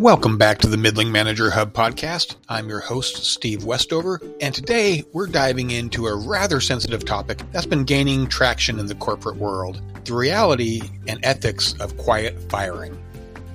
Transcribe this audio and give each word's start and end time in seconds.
Welcome 0.00 0.38
back 0.38 0.60
to 0.60 0.66
the 0.66 0.78
Middling 0.78 1.12
Manager 1.12 1.50
Hub 1.50 1.74
podcast. 1.74 2.36
I'm 2.48 2.70
your 2.70 2.80
host, 2.80 3.22
Steve 3.22 3.64
Westover, 3.64 4.18
and 4.40 4.54
today 4.54 5.04
we're 5.12 5.26
diving 5.26 5.72
into 5.72 6.06
a 6.06 6.16
rather 6.16 6.58
sensitive 6.58 7.04
topic 7.04 7.42
that's 7.52 7.66
been 7.66 7.84
gaining 7.84 8.26
traction 8.26 8.78
in 8.78 8.86
the 8.86 8.94
corporate 8.94 9.36
world 9.36 9.82
the 10.06 10.14
reality 10.14 10.80
and 11.06 11.20
ethics 11.22 11.74
of 11.80 11.98
quiet 11.98 12.40
firing. 12.50 12.98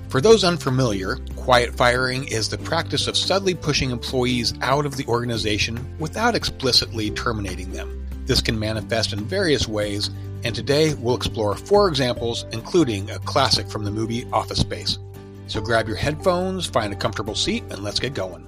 For 0.08 0.20
those 0.20 0.44
unfamiliar, 0.44 1.16
quiet 1.34 1.74
firing 1.74 2.28
is 2.28 2.48
the 2.48 2.58
practice 2.58 3.08
of 3.08 3.16
subtly 3.16 3.56
pushing 3.56 3.90
employees 3.90 4.54
out 4.62 4.86
of 4.86 4.96
the 4.96 5.06
organization 5.06 5.84
without 5.98 6.36
explicitly 6.36 7.10
terminating 7.10 7.72
them. 7.72 8.06
This 8.24 8.40
can 8.40 8.56
manifest 8.56 9.12
in 9.12 9.24
various 9.24 9.66
ways, 9.66 10.10
and 10.44 10.54
today 10.54 10.94
we'll 10.94 11.16
explore 11.16 11.56
four 11.56 11.88
examples, 11.88 12.46
including 12.52 13.10
a 13.10 13.18
classic 13.18 13.68
from 13.68 13.82
the 13.82 13.90
movie 13.90 14.28
Office 14.32 14.60
Space. 14.60 15.00
So 15.48 15.60
grab 15.60 15.86
your 15.86 15.96
headphones, 15.96 16.66
find 16.66 16.92
a 16.92 16.96
comfortable 16.96 17.34
seat, 17.34 17.62
and 17.70 17.78
let's 17.78 18.00
get 18.00 18.14
going. 18.14 18.46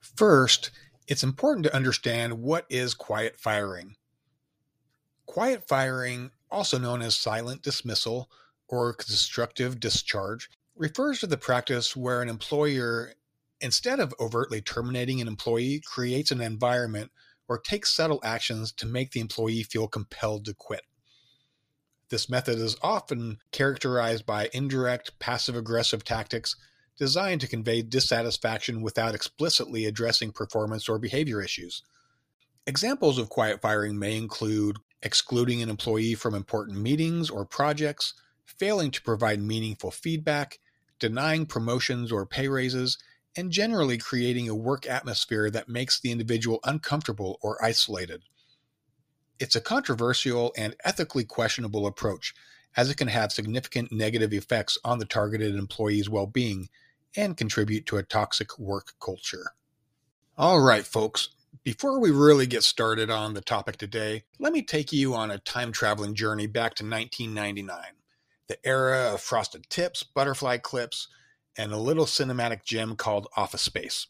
First, 0.00 0.72
it's 1.06 1.22
important 1.22 1.64
to 1.64 1.74
understand 1.74 2.42
what 2.42 2.66
is 2.68 2.92
quiet 2.92 3.38
firing. 3.38 3.94
Quiet 5.26 5.66
firing, 5.66 6.32
also 6.50 6.76
known 6.78 7.02
as 7.02 7.14
silent 7.14 7.62
dismissal 7.62 8.30
or 8.68 8.92
constructive 8.92 9.80
discharge, 9.80 10.50
refers 10.76 11.20
to 11.20 11.26
the 11.26 11.38
practice 11.38 11.96
where 11.96 12.20
an 12.20 12.28
employer, 12.28 13.14
instead 13.60 14.00
of 14.00 14.14
overtly 14.20 14.60
terminating 14.60 15.20
an 15.20 15.28
employee, 15.28 15.80
creates 15.86 16.30
an 16.30 16.40
environment 16.40 17.10
or 17.48 17.58
take 17.58 17.86
subtle 17.86 18.20
actions 18.22 18.72
to 18.72 18.86
make 18.86 19.12
the 19.12 19.20
employee 19.20 19.62
feel 19.62 19.88
compelled 19.88 20.44
to 20.44 20.54
quit. 20.54 20.82
This 22.10 22.28
method 22.28 22.58
is 22.58 22.76
often 22.82 23.38
characterized 23.52 24.24
by 24.24 24.48
indirect, 24.52 25.18
passive 25.18 25.56
aggressive 25.56 26.04
tactics 26.04 26.56
designed 26.98 27.40
to 27.40 27.48
convey 27.48 27.82
dissatisfaction 27.82 28.82
without 28.82 29.14
explicitly 29.14 29.84
addressing 29.84 30.32
performance 30.32 30.88
or 30.88 30.98
behavior 30.98 31.42
issues. 31.42 31.82
Examples 32.66 33.18
of 33.18 33.28
quiet 33.28 33.60
firing 33.60 33.98
may 33.98 34.16
include 34.16 34.78
excluding 35.02 35.62
an 35.62 35.68
employee 35.68 36.14
from 36.14 36.34
important 36.34 36.78
meetings 36.78 37.30
or 37.30 37.44
projects, 37.44 38.14
failing 38.44 38.90
to 38.90 39.02
provide 39.02 39.40
meaningful 39.40 39.90
feedback, 39.90 40.58
denying 40.98 41.46
promotions 41.46 42.10
or 42.10 42.26
pay 42.26 42.48
raises, 42.48 42.98
and 43.38 43.52
generally 43.52 43.96
creating 43.96 44.48
a 44.48 44.54
work 44.54 44.84
atmosphere 44.84 45.48
that 45.48 45.68
makes 45.68 46.00
the 46.00 46.10
individual 46.10 46.58
uncomfortable 46.64 47.38
or 47.40 47.64
isolated. 47.64 48.24
It's 49.38 49.54
a 49.54 49.60
controversial 49.60 50.52
and 50.56 50.74
ethically 50.84 51.22
questionable 51.22 51.86
approach, 51.86 52.34
as 52.76 52.90
it 52.90 52.96
can 52.96 53.06
have 53.06 53.30
significant 53.30 53.92
negative 53.92 54.32
effects 54.32 54.76
on 54.84 54.98
the 54.98 55.04
targeted 55.04 55.54
employee's 55.54 56.10
well 56.10 56.26
being 56.26 56.68
and 57.16 57.36
contribute 57.36 57.86
to 57.86 57.96
a 57.96 58.02
toxic 58.02 58.58
work 58.58 58.94
culture. 59.00 59.52
All 60.36 60.60
right, 60.60 60.84
folks, 60.84 61.28
before 61.62 62.00
we 62.00 62.10
really 62.10 62.48
get 62.48 62.64
started 62.64 63.08
on 63.08 63.34
the 63.34 63.40
topic 63.40 63.76
today, 63.76 64.24
let 64.40 64.52
me 64.52 64.62
take 64.62 64.92
you 64.92 65.14
on 65.14 65.30
a 65.30 65.38
time 65.38 65.70
traveling 65.70 66.16
journey 66.16 66.48
back 66.48 66.74
to 66.74 66.84
1999, 66.84 67.84
the 68.48 68.66
era 68.66 69.14
of 69.14 69.20
frosted 69.20 69.70
tips, 69.70 70.02
butterfly 70.02 70.56
clips, 70.56 71.06
and 71.58 71.72
a 71.72 71.76
little 71.76 72.06
cinematic 72.06 72.64
gem 72.64 72.96
called 72.96 73.26
Office 73.36 73.62
Space. 73.62 74.06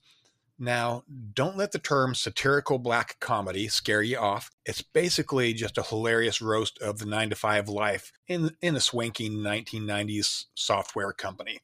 Now, 0.59 1.05
don't 1.35 1.57
let 1.57 1.73
the 1.73 1.79
term 1.79 2.15
satirical 2.15 2.79
black 2.79 3.19
comedy 3.21 3.69
scare 3.69 4.03
you 4.03 4.19
off. 4.19 4.51
It's 4.67 4.83
basically 4.83 5.55
just 5.55 5.79
a 5.79 5.85
hilarious 5.85 6.43
roast 6.43 6.79
of 6.83 6.99
the 6.99 7.07
9 7.07 7.31
to 7.31 7.37
5 7.37 7.69
life 7.69 8.13
in, 8.27 8.51
in 8.61 8.75
a 8.75 8.81
swanky 8.81 9.31
1990s 9.31 10.47
software 10.55 11.13
company. 11.13 11.61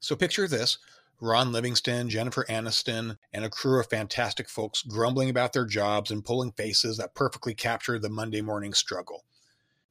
So 0.00 0.14
picture 0.14 0.46
this 0.46 0.78
Ron 1.20 1.50
Livingston, 1.50 2.08
Jennifer 2.08 2.44
Aniston, 2.48 3.18
and 3.32 3.44
a 3.44 3.50
crew 3.50 3.80
of 3.80 3.90
fantastic 3.90 4.48
folks 4.48 4.82
grumbling 4.82 5.28
about 5.28 5.52
their 5.52 5.66
jobs 5.66 6.12
and 6.12 6.24
pulling 6.24 6.52
faces 6.52 6.96
that 6.98 7.16
perfectly 7.16 7.54
capture 7.54 7.98
the 7.98 8.08
Monday 8.08 8.40
morning 8.40 8.72
struggle. 8.72 9.24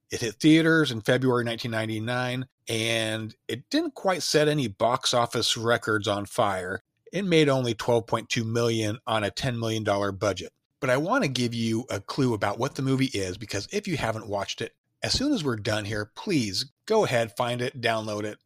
It 0.09 0.21
hit 0.21 0.35
theaters 0.35 0.91
in 0.91 1.01
February 1.01 1.43
1999, 1.43 2.47
and 2.69 3.35
it 3.47 3.69
didn't 3.69 3.93
quite 3.93 4.23
set 4.23 4.47
any 4.47 4.67
box 4.67 5.13
office 5.13 5.57
records 5.57 6.07
on 6.07 6.25
fire. 6.25 6.81
It 7.11 7.25
made 7.25 7.49
only 7.49 7.73
12.2 7.73 8.45
million 8.45 8.99
on 9.05 9.23
a 9.23 9.31
10 9.31 9.59
million 9.59 9.83
dollar 9.83 10.11
budget. 10.11 10.51
But 10.79 10.89
I 10.89 10.97
want 10.97 11.23
to 11.23 11.29
give 11.29 11.53
you 11.53 11.85
a 11.89 11.99
clue 11.99 12.33
about 12.33 12.59
what 12.59 12.75
the 12.75 12.81
movie 12.81 13.09
is 13.13 13.37
because 13.37 13.67
if 13.71 13.87
you 13.87 13.97
haven't 13.97 14.27
watched 14.27 14.61
it, 14.61 14.73
as 15.03 15.13
soon 15.13 15.33
as 15.33 15.43
we're 15.43 15.55
done 15.55 15.85
here, 15.85 16.11
please 16.15 16.65
go 16.85 17.03
ahead, 17.03 17.35
find 17.35 17.61
it, 17.61 17.81
download 17.81 18.23
it, 18.23 18.37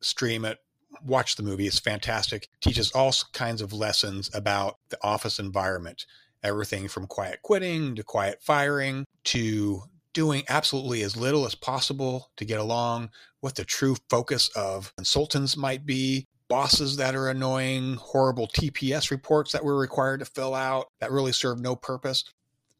stream 0.00 0.44
it, 0.44 0.58
watch 1.04 1.36
the 1.36 1.42
movie. 1.42 1.66
It's 1.66 1.78
fantastic. 1.78 2.48
Teaches 2.60 2.92
all 2.92 3.14
kinds 3.32 3.62
of 3.62 3.72
lessons 3.72 4.30
about 4.34 4.78
the 4.88 4.98
office 5.02 5.38
environment. 5.38 6.06
Everything 6.42 6.88
from 6.88 7.06
quiet 7.06 7.40
quitting 7.42 7.96
to 7.96 8.02
quiet 8.02 8.42
firing 8.42 9.04
to 9.24 9.82
doing 10.16 10.42
absolutely 10.48 11.02
as 11.02 11.14
little 11.14 11.44
as 11.44 11.54
possible 11.54 12.30
to 12.38 12.46
get 12.46 12.58
along, 12.58 13.10
what 13.40 13.54
the 13.54 13.66
true 13.66 13.94
focus 14.08 14.48
of 14.56 14.90
consultants 14.96 15.58
might 15.58 15.84
be, 15.84 16.24
bosses 16.48 16.96
that 16.96 17.14
are 17.14 17.28
annoying, 17.28 17.96
horrible 17.96 18.48
TPS 18.48 19.10
reports 19.10 19.52
that 19.52 19.62
we're 19.62 19.78
required 19.78 20.20
to 20.20 20.24
fill 20.24 20.54
out 20.54 20.86
that 21.00 21.12
really 21.12 21.32
serve 21.32 21.60
no 21.60 21.76
purpose. 21.76 22.24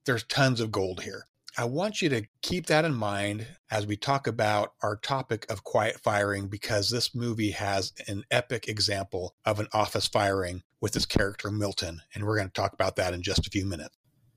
There's 0.07 0.25
tons 0.25 0.63
of 0.63 0.73
gold 0.73 1.03
here. 1.03 1.27
I 1.59 1.67
want 1.67 2.01
you 2.01 2.09
to 2.09 2.27
keep 2.41 2.67
that 2.67 2.87
in 2.87 2.95
mind 2.95 3.47
as 3.71 3.87
we 3.87 3.99
talk 3.99 4.27
about 4.27 4.73
our 4.83 4.97
topic 4.97 5.45
of 5.51 5.63
quiet 5.63 6.01
firing 6.01 6.49
because 6.49 6.89
this 6.89 7.15
movie 7.15 7.51
has 7.51 7.93
an 8.09 8.25
epic 8.31 8.67
example 8.67 9.35
of 9.45 9.61
an 9.61 9.69
office 9.75 10.09
firing 10.09 10.63
with 10.81 10.93
this 10.93 11.05
character 11.05 11.51
Milton. 11.51 12.01
And 12.15 12.25
we're 12.25 12.37
going 12.37 12.49
to 12.49 12.55
talk 12.55 12.73
about 12.73 12.97
that 12.97 13.13
in 13.13 13.21
just 13.21 13.47
a 13.47 13.51
few 13.51 13.67
minutes. 13.67 13.95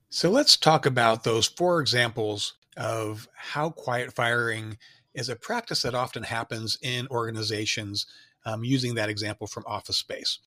So 0.09 0.30
let's 0.30 0.58
talk 0.58 0.86
about 0.86 1.24
those 1.24 1.46
four 1.46 1.80
examples 1.80 2.56
of 2.79 3.28
how 3.35 3.69
quiet 3.69 4.13
firing 4.13 4.78
is 5.13 5.29
a 5.29 5.35
practice 5.35 5.81
that 5.81 5.94
often 5.94 6.23
happens 6.23 6.78
in 6.81 7.07
organizations 7.09 8.07
um, 8.45 8.63
using 8.63 8.95
that 8.95 9.09
example 9.09 9.45
from 9.45 9.66
Office 9.67 9.97
Space. 9.97 10.40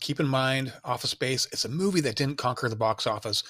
Keep 0.00 0.20
in 0.20 0.26
mind, 0.26 0.72
Office 0.84 1.10
Space, 1.10 1.46
it's 1.52 1.64
a 1.64 1.68
movie 1.68 2.00
that 2.00 2.16
didn't 2.16 2.38
conquer 2.38 2.68
the 2.68 2.76
box 2.76 3.06
office, 3.06 3.42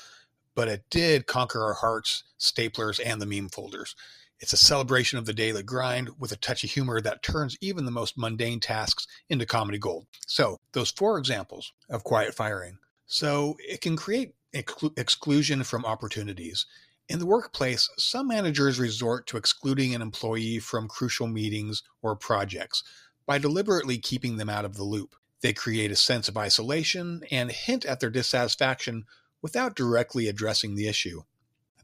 but 0.55 0.69
it 0.69 0.85
did 0.91 1.27
conquer 1.27 1.63
our 1.63 1.75
hearts, 1.75 2.25
staplers, 2.41 3.01
and 3.05 3.21
the 3.21 3.27
meme 3.27 3.51
folders. 3.51 3.95
It's 4.41 4.53
a 4.53 4.59
celebration 4.59 5.19
of 5.19 5.27
the 5.27 5.33
daily 5.33 5.63
grind 5.63 6.11
with 6.19 6.33
a 6.33 6.37
touch 6.37 6.65
of 6.65 6.71
humor 6.71 7.01
that 7.01 7.23
turns 7.23 7.57
even 7.61 7.85
the 7.85 7.91
most 7.91 8.19
mundane 8.19 8.61
tasks 8.61 9.07
into 9.29 9.47
comedy 9.47 9.79
gold. 9.79 10.07
So, 10.27 10.59
those 10.73 10.91
four 10.91 11.19
examples 11.19 11.73
of 11.89 12.05
quiet 12.05 12.35
firing. 12.35 12.79
So, 13.07 13.57
it 13.61 13.81
can 13.81 13.97
create 13.97 14.35
exclu- 14.55 14.99
exclusion 14.99 15.63
from 15.63 15.85
opportunities. 15.85 16.67
In 17.07 17.19
the 17.19 17.27
workplace, 17.27 17.91
some 17.99 18.29
managers 18.29 18.79
resort 18.79 19.27
to 19.27 19.37
excluding 19.37 19.95
an 19.95 20.01
employee 20.01 20.59
from 20.59 20.89
crucial 20.89 21.27
meetings 21.27 21.83
or 22.01 22.17
projects 22.17 22.83
by 23.27 23.37
deliberately 23.37 23.99
keeping 23.99 24.39
them 24.39 24.49
out 24.49 24.65
of 24.65 24.77
the 24.77 24.85
loop. 24.85 25.15
They 25.43 25.53
create 25.53 25.91
a 25.91 25.97
sense 25.97 26.29
of 26.29 26.39
isolation 26.39 27.23
and 27.31 27.53
hint 27.53 27.85
at 27.85 28.01
their 28.01 28.09
dissatisfaction 28.09 29.05
without 29.43 29.77
directly 29.77 30.29
addressing 30.29 30.75
the 30.75 30.89
issue. 30.89 31.25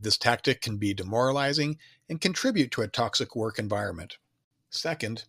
This 0.01 0.17
tactic 0.17 0.63
can 0.63 0.79
be 0.79 0.95
demoralizing 0.95 1.77
and 2.09 2.19
contribute 2.19 2.71
to 2.73 2.81
a 2.81 2.89
toxic 2.89 3.37
work 3.37 3.59
environment. 3.59 4.17
Second, 4.71 5.25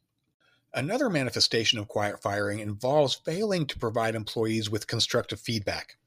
another 0.74 1.10
manifestation 1.10 1.78
of 1.78 1.90
quiet 1.90 2.22
firing 2.22 2.60
involves 2.60 3.16
failing 3.16 3.66
to 3.68 3.78
provide 3.78 4.16
employees 4.16 4.70
with 4.70 4.88
constructive 4.88 5.42
feedback. 5.42 5.98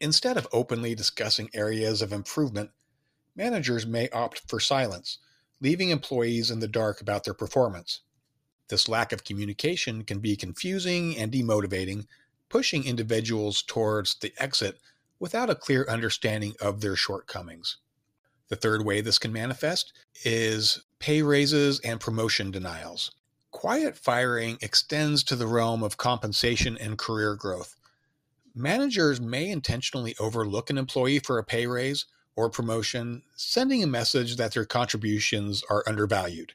Instead 0.00 0.36
of 0.36 0.46
openly 0.52 0.94
discussing 0.94 1.48
areas 1.54 2.02
of 2.02 2.12
improvement, 2.12 2.70
managers 3.34 3.86
may 3.86 4.08
opt 4.10 4.42
for 4.48 4.60
silence, 4.60 5.18
leaving 5.60 5.88
employees 5.88 6.50
in 6.50 6.60
the 6.60 6.68
dark 6.68 7.00
about 7.00 7.24
their 7.24 7.34
performance. 7.34 8.00
This 8.68 8.88
lack 8.88 9.12
of 9.12 9.24
communication 9.24 10.04
can 10.04 10.18
be 10.18 10.36
confusing 10.36 11.16
and 11.16 11.32
demotivating, 11.32 12.06
pushing 12.48 12.84
individuals 12.84 13.62
towards 13.62 14.16
the 14.16 14.34
exit 14.38 14.78
without 15.18 15.48
a 15.48 15.54
clear 15.54 15.86
understanding 15.88 16.54
of 16.60 16.80
their 16.80 16.96
shortcomings. 16.96 17.78
The 18.48 18.56
third 18.56 18.84
way 18.84 19.00
this 19.00 19.18
can 19.18 19.32
manifest 19.32 19.92
is 20.24 20.84
pay 20.98 21.22
raises 21.22 21.80
and 21.80 22.00
promotion 22.00 22.50
denials. 22.50 23.10
Quiet 23.50 23.96
firing 23.96 24.58
extends 24.60 25.24
to 25.24 25.36
the 25.36 25.46
realm 25.46 25.82
of 25.82 25.96
compensation 25.96 26.76
and 26.78 26.98
career 26.98 27.34
growth. 27.34 27.76
Managers 28.58 29.20
may 29.20 29.50
intentionally 29.50 30.16
overlook 30.18 30.70
an 30.70 30.78
employee 30.78 31.18
for 31.18 31.38
a 31.38 31.44
pay 31.44 31.66
raise 31.66 32.06
or 32.36 32.48
promotion, 32.48 33.22
sending 33.34 33.82
a 33.82 33.86
message 33.86 34.36
that 34.36 34.54
their 34.54 34.64
contributions 34.64 35.62
are 35.68 35.84
undervalued. 35.86 36.54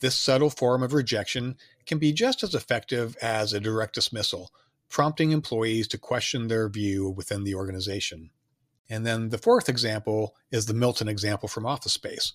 This 0.00 0.16
subtle 0.16 0.50
form 0.50 0.82
of 0.82 0.92
rejection 0.92 1.56
can 1.86 1.98
be 1.98 2.12
just 2.12 2.42
as 2.42 2.52
effective 2.52 3.16
as 3.22 3.52
a 3.52 3.60
direct 3.60 3.94
dismissal, 3.94 4.50
prompting 4.88 5.30
employees 5.30 5.86
to 5.88 5.98
question 5.98 6.48
their 6.48 6.68
view 6.68 7.08
within 7.08 7.44
the 7.44 7.54
organization. 7.54 8.30
And 8.90 9.06
then 9.06 9.28
the 9.28 9.38
fourth 9.38 9.68
example 9.68 10.34
is 10.50 10.66
the 10.66 10.74
Milton 10.74 11.06
example 11.06 11.48
from 11.48 11.64
Office 11.64 11.92
Space. 11.92 12.32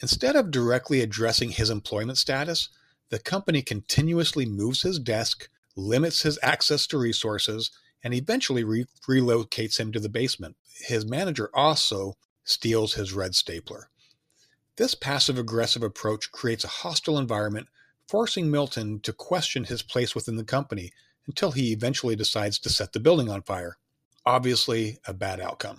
Instead 0.00 0.36
of 0.36 0.52
directly 0.52 1.00
addressing 1.00 1.50
his 1.50 1.68
employment 1.68 2.18
status, 2.18 2.68
the 3.08 3.18
company 3.18 3.60
continuously 3.60 4.46
moves 4.46 4.82
his 4.82 5.00
desk, 5.00 5.48
limits 5.76 6.22
his 6.22 6.38
access 6.42 6.86
to 6.88 6.98
resources, 6.98 7.70
and 8.04 8.12
eventually 8.12 8.64
re- 8.64 8.86
relocates 9.08 9.78
him 9.78 9.92
to 9.92 10.00
the 10.00 10.08
basement. 10.08 10.56
His 10.80 11.06
manager 11.06 11.50
also 11.54 12.16
steals 12.44 12.94
his 12.94 13.12
red 13.12 13.34
stapler. 13.34 13.88
This 14.76 14.94
passive 14.94 15.38
aggressive 15.38 15.82
approach 15.82 16.32
creates 16.32 16.64
a 16.64 16.68
hostile 16.68 17.18
environment, 17.18 17.68
forcing 18.08 18.50
Milton 18.50 19.00
to 19.00 19.12
question 19.12 19.64
his 19.64 19.82
place 19.82 20.14
within 20.14 20.36
the 20.36 20.44
company 20.44 20.92
until 21.26 21.52
he 21.52 21.72
eventually 21.72 22.16
decides 22.16 22.58
to 22.58 22.70
set 22.70 22.92
the 22.92 23.00
building 23.00 23.30
on 23.30 23.42
fire. 23.42 23.76
Obviously, 24.24 24.98
a 25.06 25.12
bad 25.12 25.40
outcome. 25.40 25.78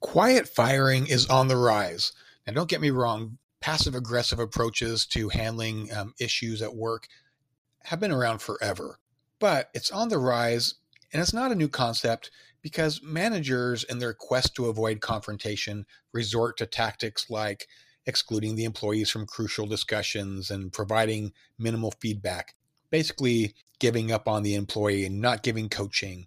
Quiet 0.00 0.48
firing 0.48 1.06
is 1.06 1.26
on 1.26 1.48
the 1.48 1.56
rise. 1.56 2.12
Now, 2.46 2.54
don't 2.54 2.68
get 2.68 2.80
me 2.80 2.90
wrong, 2.90 3.38
passive 3.62 3.94
aggressive 3.94 4.38
approaches 4.38 5.06
to 5.06 5.28
handling 5.30 5.88
um, 5.94 6.12
issues 6.20 6.60
at 6.60 6.74
work 6.74 7.08
have 7.84 8.00
been 8.00 8.12
around 8.12 8.40
forever, 8.40 8.98
but 9.38 9.70
it's 9.72 9.90
on 9.90 10.08
the 10.08 10.18
rise 10.18 10.74
and 11.12 11.22
it's 11.22 11.32
not 11.32 11.52
a 11.52 11.56
new 11.56 11.68
concept 11.68 12.30
because 12.60 13.02
managers, 13.02 13.84
in 13.84 13.98
their 13.98 14.14
quest 14.14 14.54
to 14.54 14.66
avoid 14.66 15.00
confrontation, 15.00 15.84
resort 16.12 16.56
to 16.56 16.66
tactics 16.66 17.28
like 17.30 17.66
excluding 18.06 18.56
the 18.56 18.64
employees 18.64 19.10
from 19.10 19.26
crucial 19.26 19.66
discussions 19.66 20.50
and 20.50 20.72
providing 20.72 21.32
minimal 21.58 21.92
feedback, 22.00 22.54
basically 22.90 23.54
giving 23.78 24.10
up 24.10 24.28
on 24.28 24.42
the 24.42 24.54
employee 24.54 25.04
and 25.04 25.20
not 25.20 25.42
giving 25.42 25.68
coaching, 25.68 26.26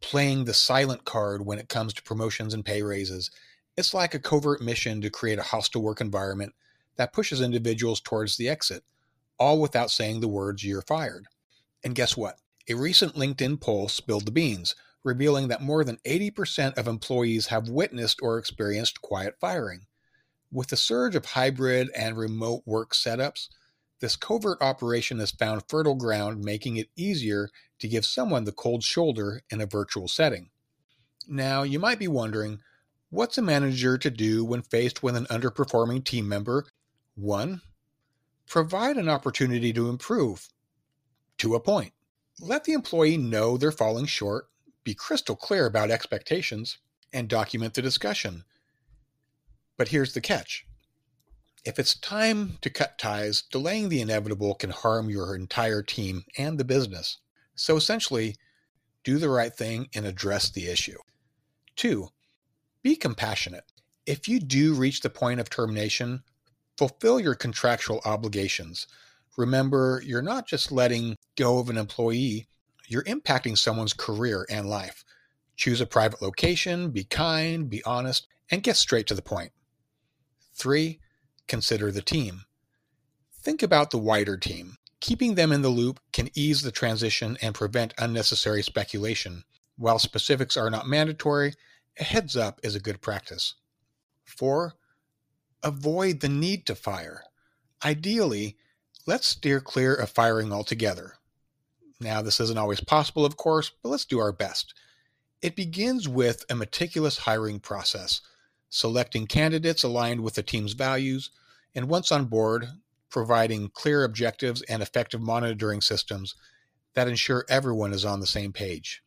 playing 0.00 0.44
the 0.44 0.54
silent 0.54 1.04
card 1.04 1.44
when 1.44 1.58
it 1.58 1.68
comes 1.68 1.92
to 1.92 2.02
promotions 2.02 2.54
and 2.54 2.64
pay 2.64 2.82
raises. 2.82 3.30
It's 3.76 3.94
like 3.94 4.14
a 4.14 4.18
covert 4.18 4.60
mission 4.60 5.00
to 5.00 5.10
create 5.10 5.38
a 5.38 5.42
hostile 5.42 5.82
work 5.82 6.00
environment 6.00 6.52
that 6.96 7.12
pushes 7.12 7.40
individuals 7.40 8.00
towards 8.00 8.36
the 8.36 8.48
exit, 8.48 8.84
all 9.38 9.60
without 9.60 9.90
saying 9.90 10.20
the 10.20 10.28
words, 10.28 10.64
you're 10.64 10.82
fired. 10.82 11.26
And 11.82 11.94
guess 11.94 12.16
what? 12.16 12.36
A 12.68 12.74
recent 12.74 13.14
LinkedIn 13.14 13.60
poll 13.60 13.88
spilled 13.88 14.26
the 14.26 14.30
beans, 14.30 14.74
revealing 15.02 15.48
that 15.48 15.62
more 15.62 15.82
than 15.82 15.98
80% 16.06 16.76
of 16.76 16.86
employees 16.86 17.46
have 17.46 17.68
witnessed 17.68 18.20
or 18.22 18.38
experienced 18.38 19.00
quiet 19.00 19.34
firing. 19.40 19.86
With 20.52 20.68
the 20.68 20.76
surge 20.76 21.14
of 21.14 21.24
hybrid 21.24 21.90
and 21.96 22.16
remote 22.16 22.62
work 22.66 22.92
setups, 22.92 23.48
this 24.00 24.16
covert 24.16 24.60
operation 24.60 25.18
has 25.18 25.30
found 25.30 25.62
fertile 25.68 25.94
ground, 25.94 26.42
making 26.42 26.76
it 26.76 26.88
easier 26.96 27.50
to 27.78 27.88
give 27.88 28.04
someone 28.04 28.44
the 28.44 28.52
cold 28.52 28.82
shoulder 28.82 29.42
in 29.50 29.60
a 29.60 29.66
virtual 29.66 30.08
setting. 30.08 30.50
Now, 31.28 31.62
you 31.62 31.78
might 31.78 31.98
be 31.98 32.08
wondering 32.08 32.60
what's 33.10 33.38
a 33.38 33.42
manager 33.42 33.98
to 33.98 34.10
do 34.10 34.44
when 34.44 34.62
faced 34.62 35.02
with 35.02 35.16
an 35.16 35.26
underperforming 35.26 36.04
team 36.04 36.28
member? 36.28 36.66
One, 37.20 37.60
provide 38.46 38.96
an 38.96 39.10
opportunity 39.10 39.74
to 39.74 39.90
improve 39.90 40.48
to 41.36 41.54
a 41.54 41.60
point. 41.60 41.92
Let 42.40 42.64
the 42.64 42.72
employee 42.72 43.18
know 43.18 43.58
they're 43.58 43.70
falling 43.70 44.06
short, 44.06 44.48
be 44.84 44.94
crystal 44.94 45.36
clear 45.36 45.66
about 45.66 45.90
expectations, 45.90 46.78
and 47.12 47.28
document 47.28 47.74
the 47.74 47.82
discussion. 47.82 48.44
But 49.76 49.88
here's 49.88 50.14
the 50.14 50.22
catch 50.22 50.66
if 51.62 51.78
it's 51.78 51.94
time 51.94 52.56
to 52.62 52.70
cut 52.70 52.96
ties, 52.96 53.42
delaying 53.42 53.90
the 53.90 54.00
inevitable 54.00 54.54
can 54.54 54.70
harm 54.70 55.10
your 55.10 55.34
entire 55.34 55.82
team 55.82 56.24
and 56.38 56.56
the 56.56 56.64
business. 56.64 57.18
So 57.54 57.76
essentially, 57.76 58.36
do 59.04 59.18
the 59.18 59.28
right 59.28 59.54
thing 59.54 59.90
and 59.94 60.06
address 60.06 60.48
the 60.48 60.68
issue. 60.68 60.96
Two, 61.76 62.08
be 62.82 62.96
compassionate. 62.96 63.64
If 64.06 64.26
you 64.26 64.40
do 64.40 64.72
reach 64.72 65.02
the 65.02 65.10
point 65.10 65.38
of 65.38 65.50
termination, 65.50 66.22
fulfill 66.80 67.20
your 67.20 67.34
contractual 67.34 68.00
obligations. 68.06 68.86
Remember, 69.36 70.02
you're 70.02 70.22
not 70.22 70.48
just 70.48 70.72
letting 70.72 71.14
go 71.36 71.58
of 71.58 71.68
an 71.68 71.76
employee, 71.76 72.48
you're 72.88 73.04
impacting 73.04 73.58
someone's 73.58 73.92
career 73.92 74.46
and 74.48 74.66
life. 74.66 75.04
Choose 75.56 75.82
a 75.82 75.86
private 75.86 76.22
location, 76.22 76.90
be 76.90 77.04
kind, 77.04 77.68
be 77.68 77.84
honest, 77.84 78.26
and 78.50 78.62
get 78.62 78.76
straight 78.76 79.06
to 79.08 79.14
the 79.14 79.20
point. 79.20 79.52
Three, 80.54 81.00
consider 81.46 81.92
the 81.92 82.00
team. 82.00 82.44
Think 83.42 83.62
about 83.62 83.90
the 83.90 83.98
wider 83.98 84.38
team. 84.38 84.78
Keeping 85.00 85.34
them 85.34 85.52
in 85.52 85.60
the 85.60 85.68
loop 85.68 86.00
can 86.14 86.30
ease 86.34 86.62
the 86.62 86.72
transition 86.72 87.36
and 87.42 87.54
prevent 87.54 87.92
unnecessary 87.98 88.62
speculation. 88.62 89.44
While 89.76 89.98
specifics 89.98 90.56
are 90.56 90.70
not 90.70 90.88
mandatory, 90.88 91.52
a 91.98 92.04
heads 92.04 92.38
up 92.38 92.58
is 92.62 92.74
a 92.74 92.80
good 92.80 93.02
practice. 93.02 93.54
4. 94.24 94.76
Avoid 95.62 96.20
the 96.20 96.28
need 96.28 96.66
to 96.66 96.74
fire. 96.74 97.24
Ideally, 97.84 98.56
let's 99.06 99.26
steer 99.26 99.60
clear 99.60 99.94
of 99.94 100.10
firing 100.10 100.52
altogether. 100.52 101.14
Now, 102.00 102.22
this 102.22 102.40
isn't 102.40 102.58
always 102.58 102.80
possible, 102.80 103.26
of 103.26 103.36
course, 103.36 103.70
but 103.82 103.90
let's 103.90 104.06
do 104.06 104.18
our 104.18 104.32
best. 104.32 104.74
It 105.42 105.56
begins 105.56 106.08
with 106.08 106.44
a 106.50 106.54
meticulous 106.54 107.18
hiring 107.18 107.60
process 107.60 108.20
selecting 108.70 109.26
candidates 109.26 109.82
aligned 109.82 110.22
with 110.22 110.34
the 110.34 110.42
team's 110.42 110.72
values, 110.72 111.30
and 111.74 111.88
once 111.88 112.12
on 112.12 112.26
board, 112.26 112.68
providing 113.10 113.68
clear 113.68 114.04
objectives 114.04 114.62
and 114.62 114.80
effective 114.80 115.20
monitoring 115.20 115.80
systems 115.80 116.36
that 116.94 117.08
ensure 117.08 117.44
everyone 117.48 117.92
is 117.92 118.04
on 118.04 118.20
the 118.20 118.26
same 118.26 118.52
page. 118.52 119.02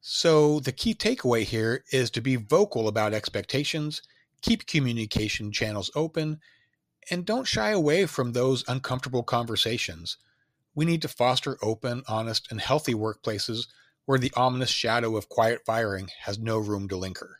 So, 0.00 0.60
the 0.60 0.72
key 0.72 0.94
takeaway 0.94 1.42
here 1.42 1.84
is 1.90 2.10
to 2.10 2.20
be 2.20 2.36
vocal 2.36 2.86
about 2.86 3.14
expectations, 3.14 4.02
keep 4.44 4.66
communication 4.66 5.50
channels 5.50 5.90
open, 5.96 6.38
and 7.10 7.24
don't 7.24 7.46
shy 7.46 7.70
away 7.70 8.04
from 8.04 8.32
those 8.32 8.62
uncomfortable 8.68 9.22
conversations. 9.22 10.18
We 10.74 10.84
need 10.84 11.00
to 11.02 11.08
foster 11.08 11.56
open, 11.62 12.02
honest, 12.06 12.50
and 12.50 12.60
healthy 12.60 12.92
workplaces 12.92 13.68
where 14.04 14.18
the 14.18 14.32
ominous 14.36 14.68
shadow 14.68 15.16
of 15.16 15.30
quiet 15.30 15.62
firing 15.64 16.10
has 16.20 16.38
no 16.38 16.58
room 16.58 16.88
to 16.88 16.96
linger. 16.96 17.38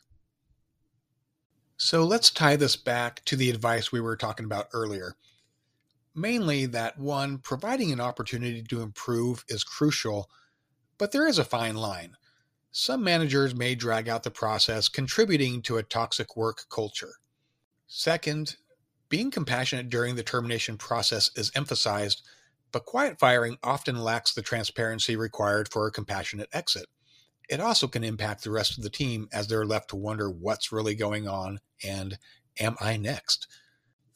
So 1.77 2.03
let's 2.03 2.31
tie 2.31 2.55
this 2.55 2.75
back 2.75 3.23
to 3.25 3.35
the 3.35 3.51
advice 3.51 3.91
we 3.91 4.01
were 4.01 4.17
talking 4.17 4.45
about 4.45 4.69
earlier. 4.73 5.15
Mainly 6.15 6.65
that 6.67 6.97
one, 6.97 7.37
providing 7.37 7.91
an 7.91 8.01
opportunity 8.01 8.63
to 8.63 8.81
improve 8.81 9.45
is 9.47 9.63
crucial, 9.63 10.27
but 10.97 11.11
there 11.11 11.27
is 11.27 11.37
a 11.37 11.45
fine 11.45 11.75
line. 11.75 12.15
Some 12.77 13.03
managers 13.03 13.55
may 13.55 13.75
drag 13.75 14.09
out 14.09 14.23
the 14.23 14.31
process, 14.31 14.89
contributing 14.89 15.61
to 15.61 15.77
a 15.77 15.83
toxic 15.83 16.35
work 16.35 16.65
culture. 16.69 17.15
Second, 17.87 18.57
being 19.07 19.31
compassionate 19.31 19.89
during 19.89 20.15
the 20.15 20.23
termination 20.23 20.77
process 20.77 21.31
is 21.35 21.51
emphasized, 21.55 22.21
but 22.73 22.85
quiet 22.85 23.17
firing 23.17 23.57
often 23.63 23.97
lacks 23.97 24.33
the 24.33 24.41
transparency 24.41 25.15
required 25.15 25.69
for 25.71 25.87
a 25.87 25.91
compassionate 25.91 26.49
exit 26.51 26.87
it 27.49 27.59
also 27.59 27.87
can 27.87 28.03
impact 28.03 28.43
the 28.43 28.51
rest 28.51 28.77
of 28.77 28.83
the 28.83 28.89
team 28.89 29.27
as 29.31 29.47
they're 29.47 29.65
left 29.65 29.89
to 29.89 29.95
wonder 29.95 30.29
what's 30.29 30.71
really 30.71 30.95
going 30.95 31.27
on 31.27 31.59
and 31.83 32.17
am 32.59 32.75
I 32.79 32.97
next? 32.97 33.47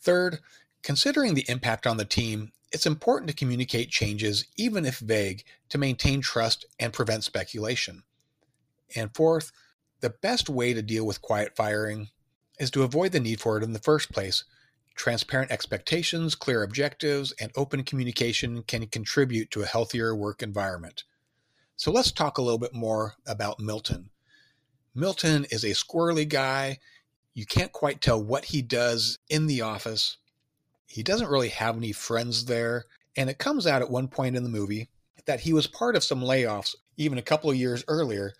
Third, 0.02 0.40
considering 0.82 1.34
the 1.34 1.46
impact 1.48 1.86
on 1.86 1.98
the 1.98 2.06
team, 2.06 2.52
it's 2.72 2.86
important 2.86 3.30
to 3.30 3.36
communicate 3.36 3.90
changes, 3.90 4.46
even 4.56 4.86
if 4.86 5.00
vague, 5.00 5.44
to 5.70 5.78
maintain 5.78 6.22
trust 6.22 6.66
and 6.80 6.94
prevent 6.94 7.24
speculation. 7.24 8.04
And 8.96 9.14
fourth, 9.16 9.52
the 10.02 10.10
best 10.10 10.50
way 10.50 10.74
to 10.74 10.82
deal 10.82 11.06
with 11.06 11.22
quiet 11.22 11.56
firing 11.56 12.10
is 12.60 12.72
to 12.72 12.84
avoid 12.84 13.12
the 13.12 13.20
need 13.20 13.40
for 13.40 13.58
it 13.58 13.64
in 13.64 13.74
the 13.74 13.80
first 13.80 14.12
place. 14.12 14.44
Transparent 14.96 15.52
expectations, 15.52 16.36
clear 16.36 16.64
objectives, 16.64 17.32
and 17.40 17.52
open 17.56 17.84
communication 17.84 18.64
can 18.64 18.88
contribute 18.88 19.50
to 19.52 19.62
a 19.62 19.66
healthier 19.66 20.16
work 20.16 20.42
environment. 20.42 21.04
So 21.78 21.92
let's 21.92 22.12
talk 22.12 22.38
a 22.38 22.42
little 22.42 22.58
bit 22.58 22.74
more 22.74 23.16
about 23.26 23.60
Milton. 23.60 24.10
Milton 24.94 25.46
is 25.52 25.64
a 25.64 25.70
squirrely 25.70 26.28
guy. 26.28 26.80
You 27.34 27.46
can't 27.46 27.72
quite 27.72 28.02
tell 28.02 28.22
what 28.22 28.46
he 28.46 28.62
does 28.62 29.20
in 29.30 29.48
the 29.48 29.62
office. 29.62 30.18
He 30.88 31.04
doesn't 31.04 31.30
really 31.30 31.50
have 31.50 31.78
any 31.78 31.94
friends 31.94 32.46
there. 32.46 32.86
And 33.16 33.30
it 33.30 33.38
comes 33.38 33.66
out 33.66 33.82
at 33.82 33.90
one 33.90 34.10
point 34.10 34.36
in 34.36 34.44
the 34.44 34.50
movie 34.50 34.90
that 35.26 35.42
he 35.42 35.54
was 35.54 35.68
part 35.68 35.96
of 35.96 36.04
some 36.04 36.22
layoffs 36.22 36.76
even 36.98 37.18
a 37.18 37.24
couple 37.24 37.50
of 37.50 37.56
years 37.56 37.86
earlier, 37.88 38.34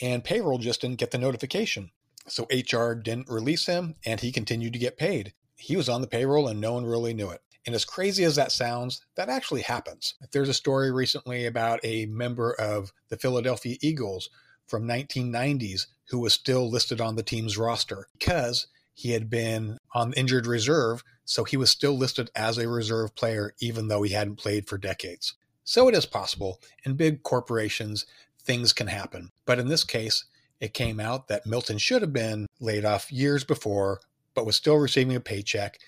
and 0.00 0.24
payroll 0.24 0.58
just 0.58 0.80
didn't 0.80 0.98
get 0.98 1.10
the 1.10 1.18
notification. 1.18 1.90
So 2.26 2.46
HR 2.50 2.94
didn't 2.94 3.30
release 3.30 3.66
him, 3.66 3.96
and 4.04 4.20
he 4.20 4.32
continued 4.32 4.74
to 4.74 4.78
get 4.78 4.98
paid. 4.98 5.32
He 5.56 5.76
was 5.76 5.88
on 5.88 6.00
the 6.00 6.06
payroll, 6.06 6.48
and 6.48 6.60
no 6.60 6.74
one 6.74 6.84
really 6.84 7.14
knew 7.14 7.30
it. 7.30 7.40
And 7.66 7.74
as 7.74 7.84
crazy 7.84 8.24
as 8.24 8.36
that 8.36 8.52
sounds, 8.52 9.02
that 9.16 9.28
actually 9.28 9.62
happens. 9.62 10.14
There's 10.32 10.48
a 10.48 10.54
story 10.54 10.90
recently 10.90 11.46
about 11.46 11.80
a 11.84 12.06
member 12.06 12.52
of 12.52 12.92
the 13.08 13.16
Philadelphia 13.16 13.76
Eagles 13.82 14.30
from 14.66 14.86
1990s 14.86 15.86
who 16.10 16.20
was 16.20 16.32
still 16.32 16.70
listed 16.70 17.00
on 17.00 17.16
the 17.16 17.22
team's 17.22 17.58
roster 17.58 18.08
because 18.18 18.68
he 18.94 19.12
had 19.12 19.28
been 19.28 19.78
on 19.94 20.12
injured 20.14 20.46
reserve, 20.46 21.04
so 21.24 21.44
he 21.44 21.56
was 21.56 21.70
still 21.70 21.96
listed 21.96 22.30
as 22.34 22.58
a 22.58 22.68
reserve 22.68 23.14
player 23.14 23.54
even 23.60 23.88
though 23.88 24.02
he 24.02 24.12
hadn't 24.12 24.36
played 24.36 24.66
for 24.66 24.78
decades. 24.78 25.34
So 25.64 25.88
it 25.88 25.94
is 25.94 26.06
possible 26.06 26.60
in 26.84 26.94
big 26.94 27.22
corporations 27.22 28.06
things 28.48 28.72
can 28.72 28.86
happen. 28.86 29.30
But 29.44 29.58
in 29.58 29.68
this 29.68 29.84
case, 29.84 30.24
it 30.58 30.72
came 30.72 30.98
out 30.98 31.28
that 31.28 31.46
Milton 31.46 31.76
should 31.76 32.00
have 32.00 32.14
been 32.14 32.46
laid 32.60 32.84
off 32.84 33.12
years 33.12 33.44
before, 33.44 34.00
but 34.34 34.46
was 34.46 34.56
still 34.56 34.76
receiving 34.76 35.14
a 35.14 35.20
paycheck. 35.20 35.78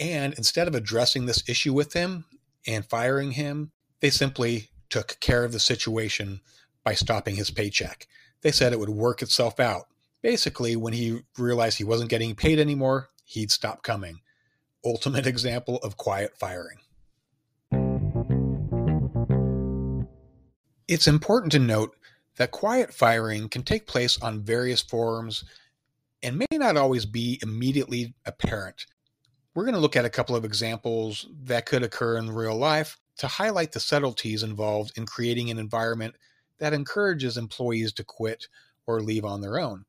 And 0.00 0.34
instead 0.34 0.66
of 0.66 0.74
addressing 0.74 1.24
this 1.24 1.48
issue 1.48 1.72
with 1.72 1.92
him 1.92 2.24
and 2.66 2.84
firing 2.84 3.30
him, 3.30 3.70
they 4.00 4.10
simply 4.10 4.70
took 4.90 5.20
care 5.20 5.44
of 5.44 5.52
the 5.52 5.60
situation 5.60 6.40
by 6.82 6.94
stopping 6.94 7.36
his 7.36 7.52
paycheck. 7.52 8.08
They 8.42 8.50
said 8.50 8.72
it 8.72 8.80
would 8.80 8.88
work 8.88 9.22
itself 9.22 9.60
out. 9.60 9.84
Basically, 10.20 10.74
when 10.74 10.92
he 10.92 11.20
realized 11.38 11.78
he 11.78 11.84
wasn't 11.84 12.10
getting 12.10 12.34
paid 12.34 12.58
anymore, 12.58 13.10
he'd 13.24 13.52
stop 13.52 13.84
coming. 13.84 14.18
Ultimate 14.84 15.26
example 15.28 15.76
of 15.76 15.96
quiet 15.96 16.36
firing. 16.36 16.78
It's 20.88 21.06
important 21.06 21.52
to 21.52 21.60
note 21.60 21.94
that 22.40 22.52
quiet 22.52 22.94
firing 22.94 23.50
can 23.50 23.62
take 23.62 23.86
place 23.86 24.18
on 24.22 24.40
various 24.40 24.80
forms 24.80 25.44
and 26.22 26.38
may 26.38 26.46
not 26.52 26.74
always 26.74 27.04
be 27.04 27.38
immediately 27.42 28.14
apparent. 28.24 28.86
We're 29.54 29.66
going 29.66 29.74
to 29.74 29.80
look 29.80 29.94
at 29.94 30.06
a 30.06 30.10
couple 30.10 30.34
of 30.34 30.46
examples 30.46 31.26
that 31.42 31.66
could 31.66 31.82
occur 31.82 32.16
in 32.16 32.30
real 32.30 32.56
life 32.56 32.96
to 33.18 33.26
highlight 33.26 33.72
the 33.72 33.78
subtleties 33.78 34.42
involved 34.42 34.96
in 34.96 35.04
creating 35.04 35.50
an 35.50 35.58
environment 35.58 36.14
that 36.56 36.72
encourages 36.72 37.36
employees 37.36 37.92
to 37.92 38.04
quit 38.04 38.48
or 38.86 39.02
leave 39.02 39.26
on 39.26 39.42
their 39.42 39.58
own. 39.58 39.84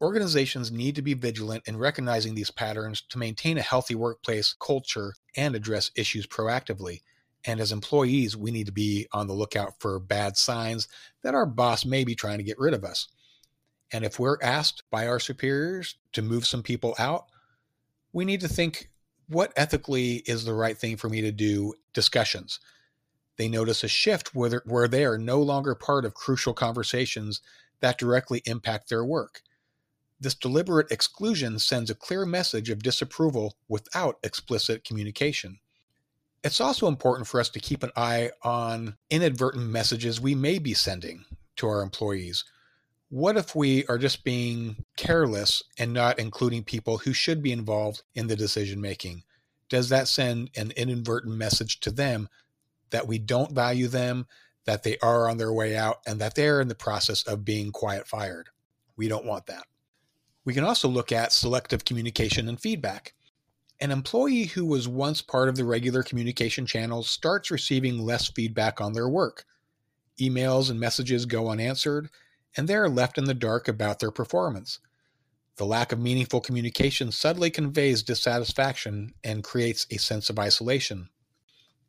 Organizations 0.00 0.72
need 0.72 0.94
to 0.94 1.02
be 1.02 1.12
vigilant 1.12 1.64
in 1.66 1.76
recognizing 1.76 2.34
these 2.34 2.50
patterns 2.50 3.02
to 3.10 3.18
maintain 3.18 3.58
a 3.58 3.62
healthy 3.62 3.94
workplace 3.94 4.54
culture 4.58 5.12
and 5.36 5.54
address 5.54 5.90
issues 5.96 6.26
proactively. 6.26 7.02
And 7.44 7.60
as 7.60 7.72
employees, 7.72 8.36
we 8.36 8.50
need 8.50 8.66
to 8.66 8.72
be 8.72 9.06
on 9.12 9.26
the 9.26 9.34
lookout 9.34 9.74
for 9.80 9.98
bad 9.98 10.36
signs 10.36 10.88
that 11.22 11.34
our 11.34 11.46
boss 11.46 11.84
may 11.84 12.04
be 12.04 12.14
trying 12.14 12.38
to 12.38 12.44
get 12.44 12.58
rid 12.58 12.74
of 12.74 12.84
us. 12.84 13.08
And 13.92 14.04
if 14.04 14.18
we're 14.18 14.38
asked 14.42 14.84
by 14.90 15.06
our 15.06 15.20
superiors 15.20 15.96
to 16.12 16.22
move 16.22 16.46
some 16.46 16.62
people 16.62 16.94
out, 16.98 17.26
we 18.12 18.24
need 18.24 18.40
to 18.40 18.48
think 18.48 18.90
what 19.28 19.52
ethically 19.56 20.16
is 20.26 20.44
the 20.44 20.54
right 20.54 20.76
thing 20.76 20.96
for 20.96 21.08
me 21.08 21.20
to 21.22 21.32
do 21.32 21.74
discussions. 21.92 22.60
They 23.36 23.48
notice 23.48 23.82
a 23.82 23.88
shift 23.88 24.34
where, 24.34 24.62
where 24.66 24.88
they 24.88 25.04
are 25.04 25.18
no 25.18 25.40
longer 25.40 25.74
part 25.74 26.04
of 26.04 26.14
crucial 26.14 26.54
conversations 26.54 27.40
that 27.80 27.98
directly 27.98 28.42
impact 28.44 28.88
their 28.88 29.04
work. 29.04 29.42
This 30.20 30.34
deliberate 30.34 30.92
exclusion 30.92 31.58
sends 31.58 31.90
a 31.90 31.96
clear 31.96 32.24
message 32.24 32.70
of 32.70 32.82
disapproval 32.82 33.56
without 33.68 34.18
explicit 34.22 34.84
communication. 34.84 35.58
It's 36.44 36.60
also 36.60 36.88
important 36.88 37.28
for 37.28 37.38
us 37.38 37.48
to 37.50 37.60
keep 37.60 37.82
an 37.84 37.92
eye 37.94 38.30
on 38.42 38.96
inadvertent 39.10 39.64
messages 39.64 40.20
we 40.20 40.34
may 40.34 40.58
be 40.58 40.74
sending 40.74 41.24
to 41.56 41.68
our 41.68 41.82
employees. 41.82 42.44
What 43.10 43.36
if 43.36 43.54
we 43.54 43.86
are 43.86 43.98
just 43.98 44.24
being 44.24 44.84
careless 44.96 45.62
and 45.78 45.92
not 45.92 46.18
including 46.18 46.64
people 46.64 46.98
who 46.98 47.12
should 47.12 47.42
be 47.42 47.52
involved 47.52 48.02
in 48.14 48.26
the 48.26 48.34
decision 48.34 48.80
making? 48.80 49.22
Does 49.68 49.88
that 49.90 50.08
send 50.08 50.50
an 50.56 50.72
inadvertent 50.76 51.34
message 51.34 51.78
to 51.80 51.90
them 51.90 52.28
that 52.90 53.06
we 53.06 53.18
don't 53.18 53.52
value 53.52 53.86
them, 53.86 54.26
that 54.64 54.82
they 54.82 54.98
are 54.98 55.28
on 55.28 55.36
their 55.36 55.52
way 55.52 55.76
out, 55.76 55.98
and 56.06 56.20
that 56.20 56.34
they're 56.34 56.60
in 56.60 56.68
the 56.68 56.74
process 56.74 57.22
of 57.22 57.44
being 57.44 57.70
quiet 57.70 58.08
fired? 58.08 58.48
We 58.96 59.08
don't 59.08 59.26
want 59.26 59.46
that. 59.46 59.64
We 60.44 60.54
can 60.54 60.64
also 60.64 60.88
look 60.88 61.12
at 61.12 61.32
selective 61.32 61.84
communication 61.84 62.48
and 62.48 62.60
feedback. 62.60 63.14
An 63.82 63.90
employee 63.90 64.44
who 64.44 64.64
was 64.64 64.86
once 64.86 65.22
part 65.22 65.48
of 65.48 65.56
the 65.56 65.64
regular 65.64 66.04
communication 66.04 66.66
channels 66.66 67.10
starts 67.10 67.50
receiving 67.50 67.98
less 67.98 68.28
feedback 68.28 68.80
on 68.80 68.92
their 68.92 69.08
work. 69.08 69.44
Emails 70.20 70.70
and 70.70 70.78
messages 70.78 71.26
go 71.26 71.48
unanswered, 71.48 72.08
and 72.56 72.68
they 72.68 72.76
are 72.76 72.88
left 72.88 73.18
in 73.18 73.24
the 73.24 73.34
dark 73.34 73.66
about 73.66 73.98
their 73.98 74.12
performance. 74.12 74.78
The 75.56 75.66
lack 75.66 75.90
of 75.90 75.98
meaningful 75.98 76.40
communication 76.40 77.10
subtly 77.10 77.50
conveys 77.50 78.04
dissatisfaction 78.04 79.14
and 79.24 79.42
creates 79.42 79.88
a 79.90 79.96
sense 79.96 80.30
of 80.30 80.38
isolation. 80.38 81.08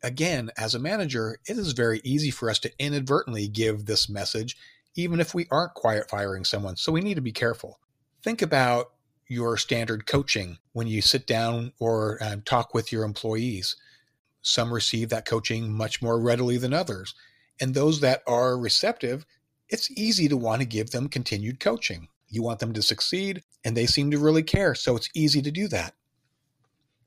Again, 0.02 0.50
as 0.58 0.74
a 0.74 0.80
manager, 0.80 1.38
it 1.48 1.60
is 1.60 1.74
very 1.74 2.02
easy 2.04 2.32
for 2.32 2.50
us 2.50 2.58
to 2.62 2.72
inadvertently 2.80 3.48
give 3.48 3.86
this 3.86 4.10
message, 4.10 4.58
even 4.96 5.20
if 5.20 5.36
we 5.36 5.46
aren't 5.52 5.76
quiet 5.76 6.10
firing 6.10 6.44
someone, 6.44 6.76
so 6.76 6.92
we 6.92 7.02
need 7.02 7.18
to 7.18 7.22
be 7.22 7.32
careful. 7.32 7.80
Think 8.24 8.42
about 8.42 8.94
your 9.34 9.58
standard 9.58 10.06
coaching 10.06 10.58
when 10.74 10.88
you 10.88 11.02
sit 11.02 11.28
down 11.28 11.74
or 11.80 12.22
uh, 12.22 12.38
talk 12.46 12.74
with 12.74 12.92
your 12.92 13.04
employees. 13.04 13.76
Some 14.42 14.74
receive 14.74 15.10
that 15.10 15.26
coaching 15.26 15.72
much 15.74 16.02
more 16.02 16.20
readily 16.20 16.58
than 16.58 16.74
others. 16.74 17.14
And 17.60 17.74
those 17.74 18.00
that 18.02 18.24
are 18.28 18.58
receptive, 18.58 19.26
it's 19.70 19.92
easy 19.92 20.28
to 20.28 20.38
want 20.38 20.62
to 20.62 20.68
give 20.68 20.92
them 20.92 21.08
continued 21.08 21.60
coaching. 21.60 22.08
You 22.28 22.44
want 22.44 22.60
them 22.60 22.74
to 22.74 22.82
succeed, 22.82 23.44
and 23.64 23.78
they 23.78 23.86
seem 23.86 24.12
to 24.12 24.18
really 24.18 24.44
care, 24.44 24.76
so 24.76 24.96
it's 24.96 25.10
easy 25.14 25.42
to 25.42 25.52
do 25.52 25.68
that. 25.70 25.94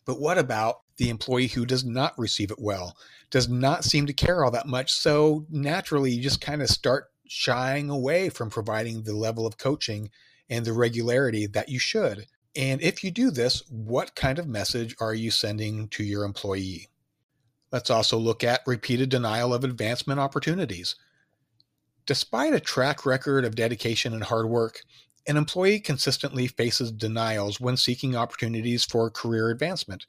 But 0.05 0.21
what 0.21 0.39
about 0.39 0.83
the 0.99 1.11
employee 1.11 1.49
who 1.49 1.67
does 1.67 1.85
not 1.85 2.19
receive 2.19 2.51
it 2.51 2.61
well, 2.61 2.97
does 3.31 3.49
not 3.49 3.85
seem 3.85 4.07
to 4.07 4.13
care 4.13 4.45
all 4.45 4.53
that 4.53 4.69
much? 4.69 4.93
So 4.93 5.45
naturally, 5.51 6.13
you 6.13 6.23
just 6.23 6.41
kind 6.41 6.63
of 6.63 6.69
start 6.69 7.11
shying 7.27 7.91
away 7.91 8.29
from 8.29 8.51
providing 8.51 9.03
the 9.03 9.15
level 9.15 9.47
of 9.47 9.59
coaching 9.59 10.11
and 10.49 10.65
the 10.65 10.73
regularity 10.73 11.47
that 11.47 11.69
you 11.69 11.79
should. 11.79 12.27
And 12.55 12.81
if 12.81 13.05
you 13.05 13.11
do 13.11 13.31
this, 13.31 13.63
what 13.69 14.15
kind 14.15 14.39
of 14.39 14.47
message 14.49 14.95
are 15.01 15.15
you 15.15 15.31
sending 15.31 15.89
to 15.89 16.03
your 16.03 16.25
employee? 16.25 16.89
Let's 17.71 17.91
also 17.91 18.17
look 18.17 18.43
at 18.45 18.63
repeated 18.67 19.11
denial 19.11 19.53
of 19.53 19.65
advancement 19.65 20.21
opportunities. 20.21 20.97
Despite 22.07 22.55
a 22.55 22.61
track 22.61 23.05
record 23.05 23.45
of 23.45 23.57
dedication 23.57 24.15
and 24.15 24.23
hard 24.23 24.49
work, 24.49 24.81
an 25.27 25.37
employee 25.37 25.81
consistently 25.81 26.47
faces 26.47 26.93
denials 26.93 27.61
when 27.61 27.77
seeking 27.77 28.15
opportunities 28.15 28.85
for 28.85 29.11
career 29.11 29.51
advancement, 29.51 30.07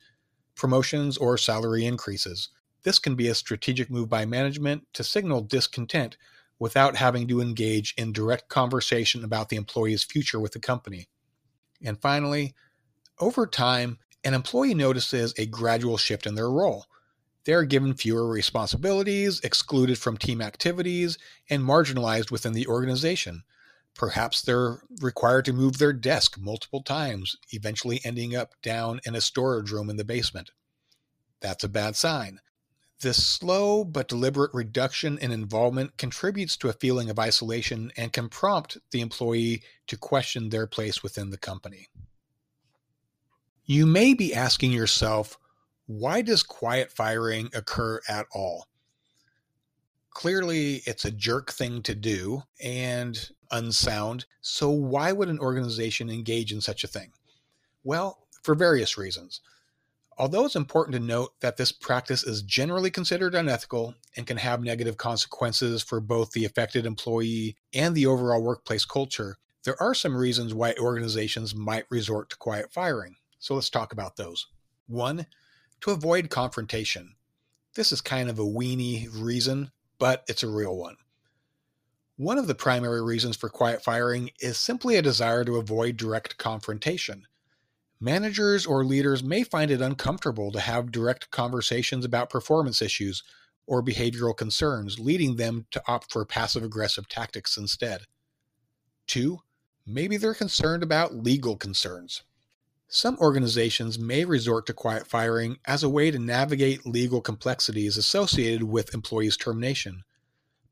promotions, 0.56 1.18
or 1.18 1.38
salary 1.38 1.86
increases. 1.86 2.50
This 2.84 3.00
can 3.00 3.16
be 3.16 3.28
a 3.28 3.36
strategic 3.36 3.90
move 3.90 4.08
by 4.08 4.26
management 4.26 4.88
to 4.94 5.04
signal 5.04 5.42
discontent 5.42 6.18
without 6.60 6.96
having 6.96 7.28
to 7.28 7.42
engage 7.42 7.94
in 7.98 8.12
direct 8.12 8.50
conversation 8.50 9.24
about 9.24 9.50
the 9.50 9.56
employee's 9.56 10.04
future 10.04 10.40
with 10.40 10.54
the 10.54 10.60
company. 10.60 11.08
And 11.84 12.02
finally, 12.02 12.56
over 13.20 13.46
time, 13.46 14.00
an 14.24 14.34
employee 14.34 14.74
notices 14.74 15.34
a 15.38 15.46
gradual 15.46 15.98
shift 15.98 16.26
in 16.26 16.36
their 16.36 16.50
role. 16.50 16.86
They 17.46 17.54
are 17.54 17.64
given 17.64 17.94
fewer 17.94 18.28
responsibilities, 18.28 19.40
excluded 19.42 19.98
from 19.98 20.18
team 20.18 20.42
activities, 20.42 21.18
and 21.50 21.64
marginalized 21.64 22.30
within 22.30 22.54
the 22.54 22.68
organization. 22.68 23.44
Perhaps 23.96 24.42
they're 24.42 24.82
required 25.02 25.46
to 25.46 25.54
move 25.54 25.78
their 25.78 25.94
desk 25.94 26.38
multiple 26.38 26.84
times, 26.84 27.38
eventually 27.52 28.02
ending 28.04 28.36
up 28.36 28.54
down 28.62 29.00
in 29.06 29.16
a 29.16 29.22
storage 29.22 29.72
room 29.72 29.90
in 29.90 29.96
the 29.96 30.04
basement. 30.04 30.52
That's 31.40 31.64
a 31.64 31.70
bad 31.70 31.96
sign. 31.96 32.40
This 33.00 33.24
slow 33.24 33.84
but 33.84 34.08
deliberate 34.08 34.54
reduction 34.54 35.20
in 35.20 35.32
involvement 35.32 35.98
contributes 35.98 36.58
to 36.58 36.70
a 36.70 36.74
feeling 36.74 37.12
of 37.12 37.20
isolation 37.20 37.92
and 37.96 38.12
can 38.12 38.28
prompt 38.28 38.78
the 38.92 39.02
employee 39.02 39.62
to 39.86 39.98
question 39.98 40.50
their 40.50 40.66
place 40.66 41.04
within 41.04 41.30
the 41.30 41.38
company. 41.38 41.90
You 43.66 43.86
may 43.86 44.16
be 44.16 44.34
asking 44.34 44.72
yourself, 44.72 45.38
why 45.86 46.22
does 46.22 46.42
quiet 46.42 46.92
firing 46.92 47.50
occur 47.54 48.02
at 48.10 48.26
all? 48.34 48.66
Clearly, 50.10 50.82
it's 50.88 51.06
a 51.06 51.12
jerk 51.12 51.52
thing 51.52 51.84
to 51.84 51.94
do 51.94 52.42
and 52.64 53.30
unsound. 53.52 54.26
So, 54.42 54.72
why 54.72 55.12
would 55.12 55.30
an 55.30 55.40
organization 55.40 56.10
engage 56.10 56.52
in 56.52 56.62
such 56.62 56.84
a 56.84 56.88
thing? 56.88 57.12
Well, 57.84 58.26
for 58.42 58.56
various 58.56 58.98
reasons. 58.98 59.42
Although 60.20 60.46
it's 60.46 60.56
important 60.56 60.96
to 60.96 61.00
note 61.00 61.40
that 61.42 61.58
this 61.58 61.72
practice 61.72 62.24
is 62.24 62.42
generally 62.42 62.90
considered 62.90 63.36
unethical 63.36 63.94
and 64.16 64.26
can 64.26 64.38
have 64.38 64.64
negative 64.64 64.98
consequences 64.98 65.84
for 65.84 66.00
both 66.00 66.32
the 66.32 66.44
affected 66.44 66.88
employee 66.88 67.56
and 67.72 67.94
the 67.94 68.08
overall 68.08 68.42
workplace 68.42 68.84
culture, 68.84 69.38
there 69.64 69.80
are 69.82 69.94
some 69.94 70.18
reasons 70.18 70.56
why 70.56 70.74
organizations 70.80 71.54
might 71.54 71.86
resort 71.92 72.32
to 72.32 72.38
quiet 72.38 72.72
firing. 72.72 73.16
So 73.38 73.54
let's 73.54 73.70
talk 73.70 73.94
about 73.94 74.16
those. 74.16 74.48
One, 74.88 75.28
to 75.82 75.92
avoid 75.92 76.32
confrontation. 76.32 77.16
This 77.76 77.92
is 77.92 78.02
kind 78.02 78.28
of 78.28 78.40
a 78.40 78.44
weenie 78.44 79.08
reason, 79.14 79.72
but 80.00 80.24
it's 80.28 80.42
a 80.42 80.50
real 80.50 80.76
one. 80.76 80.96
One 82.16 82.40
of 82.40 82.48
the 82.48 82.56
primary 82.56 83.04
reasons 83.04 83.38
for 83.38 83.50
quiet 83.50 83.84
firing 83.84 84.32
is 84.40 84.58
simply 84.58 84.96
a 84.96 85.04
desire 85.04 85.46
to 85.46 85.58
avoid 85.58 85.98
direct 85.98 86.40
confrontation. 86.40 87.28
Managers 88.00 88.66
or 88.66 88.86
leaders 88.86 89.24
may 89.24 89.44
find 89.44 89.72
it 89.72 89.82
uncomfortable 89.82 90.52
to 90.52 90.60
have 90.60 90.92
direct 90.92 91.32
conversations 91.32 92.06
about 92.06 92.30
performance 92.30 92.82
issues 92.82 93.24
or 93.66 93.84
behavioral 93.84 94.38
concerns, 94.38 95.00
leading 95.00 95.36
them 95.36 95.66
to 95.72 95.82
opt 95.88 96.12
for 96.12 96.24
passive 96.24 96.64
aggressive 96.64 97.08
tactics 97.08 97.58
instead. 97.58 98.02
Two, 99.08 99.40
maybe 99.86 100.16
they're 100.16 100.34
concerned 100.34 100.84
about 100.84 101.16
legal 101.16 101.58
concerns. 101.58 102.24
Some 102.88 103.18
organizations 103.20 103.98
may 103.98 104.24
resort 104.24 104.66
to 104.68 104.74
quiet 104.74 105.08
firing 105.08 105.58
as 105.66 105.84
a 105.84 105.90
way 105.90 106.12
to 106.12 106.20
navigate 106.20 106.86
legal 106.86 107.20
complexities 107.20 107.98
associated 107.98 108.64
with 108.64 108.94
employees' 108.94 109.36
termination. 109.36 110.04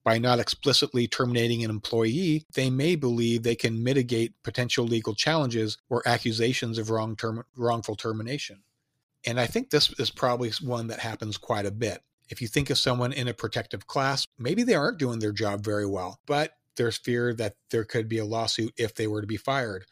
By 0.06 0.20
not 0.20 0.40
explicitly 0.40 1.08
terminating 1.08 1.64
an 1.64 1.72
employee, 1.72 2.46
they 2.54 2.70
may 2.70 2.96
believe 2.96 3.42
they 3.42 3.56
can 3.56 3.84
mitigate 3.84 4.42
potential 4.44 4.86
legal 4.86 5.16
challenges 5.16 5.80
or 5.90 6.08
accusations 6.08 6.78
of 6.78 6.92
wrong 6.92 7.16
term, 7.16 7.44
wrongful 7.58 7.96
termination. 7.96 8.62
And 9.26 9.40
I 9.40 9.48
think 9.48 9.72
this 9.72 9.90
is 9.98 10.12
probably 10.12 10.52
one 10.62 10.86
that 10.88 11.00
happens 11.00 11.38
quite 11.38 11.66
a 11.66 11.72
bit. 11.72 12.04
If 12.30 12.40
you 12.40 12.48
think 12.48 12.70
of 12.70 12.78
someone 12.78 13.14
in 13.14 13.28
a 13.28 13.34
protective 13.34 13.88
class, 13.88 14.28
maybe 14.38 14.62
they 14.62 14.76
aren't 14.76 15.00
doing 15.00 15.18
their 15.18 15.32
job 15.32 15.64
very 15.64 15.88
well, 15.88 16.20
but 16.28 16.52
there's 16.78 16.98
fear 16.98 17.34
that 17.34 17.56
there 17.72 17.84
could 17.84 18.08
be 18.08 18.20
a 18.20 18.26
lawsuit 18.26 18.74
if 18.78 18.94
they 18.94 19.08
were 19.08 19.22
to 19.22 19.28
be 19.28 19.38
fired. 19.38 19.86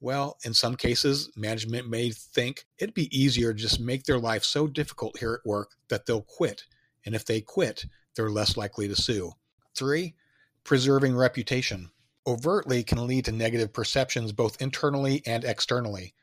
Well, 0.00 0.38
in 0.44 0.54
some 0.54 0.74
cases, 0.74 1.30
management 1.36 1.88
may 1.88 2.10
think 2.10 2.64
it'd 2.78 2.94
be 2.94 3.16
easier 3.16 3.52
to 3.52 3.58
just 3.60 3.78
make 3.78 4.02
their 4.02 4.18
life 4.18 4.42
so 4.42 4.66
difficult 4.66 5.18
here 5.18 5.34
at 5.34 5.48
work 5.48 5.76
that 5.88 6.06
they'll 6.06 6.22
quit. 6.22 6.64
And 7.06 7.14
if 7.14 7.24
they 7.24 7.40
quit, 7.40 7.84
they're 8.16 8.30
less 8.30 8.56
likely 8.56 8.88
to 8.88 8.96
sue. 8.96 9.32
Three, 9.82 10.14
preserving 10.62 11.16
reputation. 11.16 11.90
Overtly 12.24 12.84
can 12.84 13.04
lead 13.04 13.24
to 13.24 13.32
negative 13.32 13.72
perceptions 13.72 14.30
both 14.30 14.62
internally 14.62 15.24
and 15.26 15.42
externally. 15.42 16.14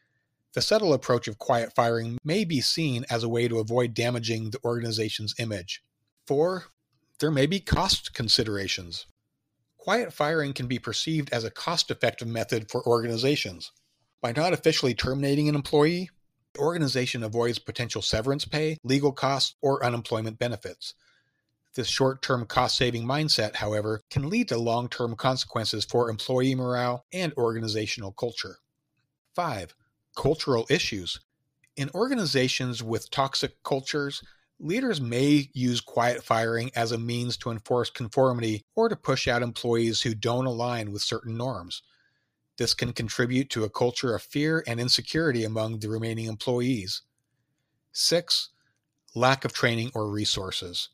The 0.54 0.62
subtle 0.62 0.94
approach 0.94 1.28
of 1.28 1.40
quiet 1.40 1.76
firing 1.76 2.20
may 2.24 2.46
be 2.46 2.62
seen 2.62 3.04
as 3.10 3.22
a 3.22 3.28
way 3.28 3.50
to 3.50 3.60
avoid 3.60 3.94
damaging 3.94 4.52
the 4.52 4.64
organization's 4.64 5.36
image. 5.40 5.84
Four, 6.26 6.68
there 7.20 7.32
may 7.32 7.48
be 7.48 7.60
cost 7.60 8.14
considerations. 8.14 9.08
Quiet 9.78 10.14
firing 10.14 10.54
can 10.54 10.68
be 10.68 10.80
perceived 10.80 11.30
as 11.34 11.44
a 11.44 11.52
cost 11.52 11.92
effective 11.92 12.30
method 12.30 12.72
for 12.72 12.88
organizations. 12.88 13.74
By 14.22 14.32
not 14.32 14.54
officially 14.54 14.94
terminating 14.94 15.50
an 15.50 15.56
employee, 15.56 16.10
the 16.54 16.62
organization 16.62 17.24
avoids 17.24 17.60
potential 17.60 18.02
severance 18.02 18.46
pay, 18.46 18.78
legal 18.86 19.12
costs, 19.12 19.56
or 19.62 19.84
unemployment 19.84 20.40
benefits. 20.40 20.94
This 21.76 21.88
short 21.88 22.22
term 22.22 22.46
cost 22.46 22.78
saving 22.78 23.06
mindset, 23.06 23.56
however, 23.56 24.02
can 24.10 24.30
lead 24.30 24.48
to 24.50 24.58
long 24.58 24.90
term 24.90 25.16
consequences 25.16 25.86
for 25.86 26.10
employee 26.10 26.56
morale 26.56 27.06
and 27.14 27.32
organizational 27.38 28.12
culture. 28.12 28.58
5. 29.36 29.76
Cultural 30.16 30.66
issues. 30.70 31.20
In 31.78 31.92
organizations 31.94 32.82
with 32.84 33.12
toxic 33.12 33.62
cultures, 33.64 34.22
leaders 34.60 35.00
may 35.00 35.50
use 35.54 35.80
quiet 35.80 36.24
firing 36.24 36.72
as 36.76 36.92
a 36.92 36.98
means 36.98 37.38
to 37.38 37.52
enforce 37.52 37.90
conformity 37.90 38.66
or 38.76 38.90
to 38.90 38.96
push 38.96 39.28
out 39.28 39.44
employees 39.44 40.02
who 40.02 40.14
don't 40.14 40.48
align 40.48 40.92
with 40.92 41.04
certain 41.04 41.38
norms. 41.38 41.84
This 42.58 42.74
can 42.74 42.92
contribute 42.92 43.50
to 43.52 43.64
a 43.64 43.70
culture 43.70 44.14
of 44.14 44.22
fear 44.22 44.64
and 44.68 44.80
insecurity 44.80 45.46
among 45.46 45.80
the 45.80 45.88
remaining 45.88 46.26
employees. 46.26 47.04
6. 47.94 48.50
Lack 49.16 49.46
of 49.46 49.54
training 49.54 49.92
or 49.96 50.10
resources. 50.10 50.90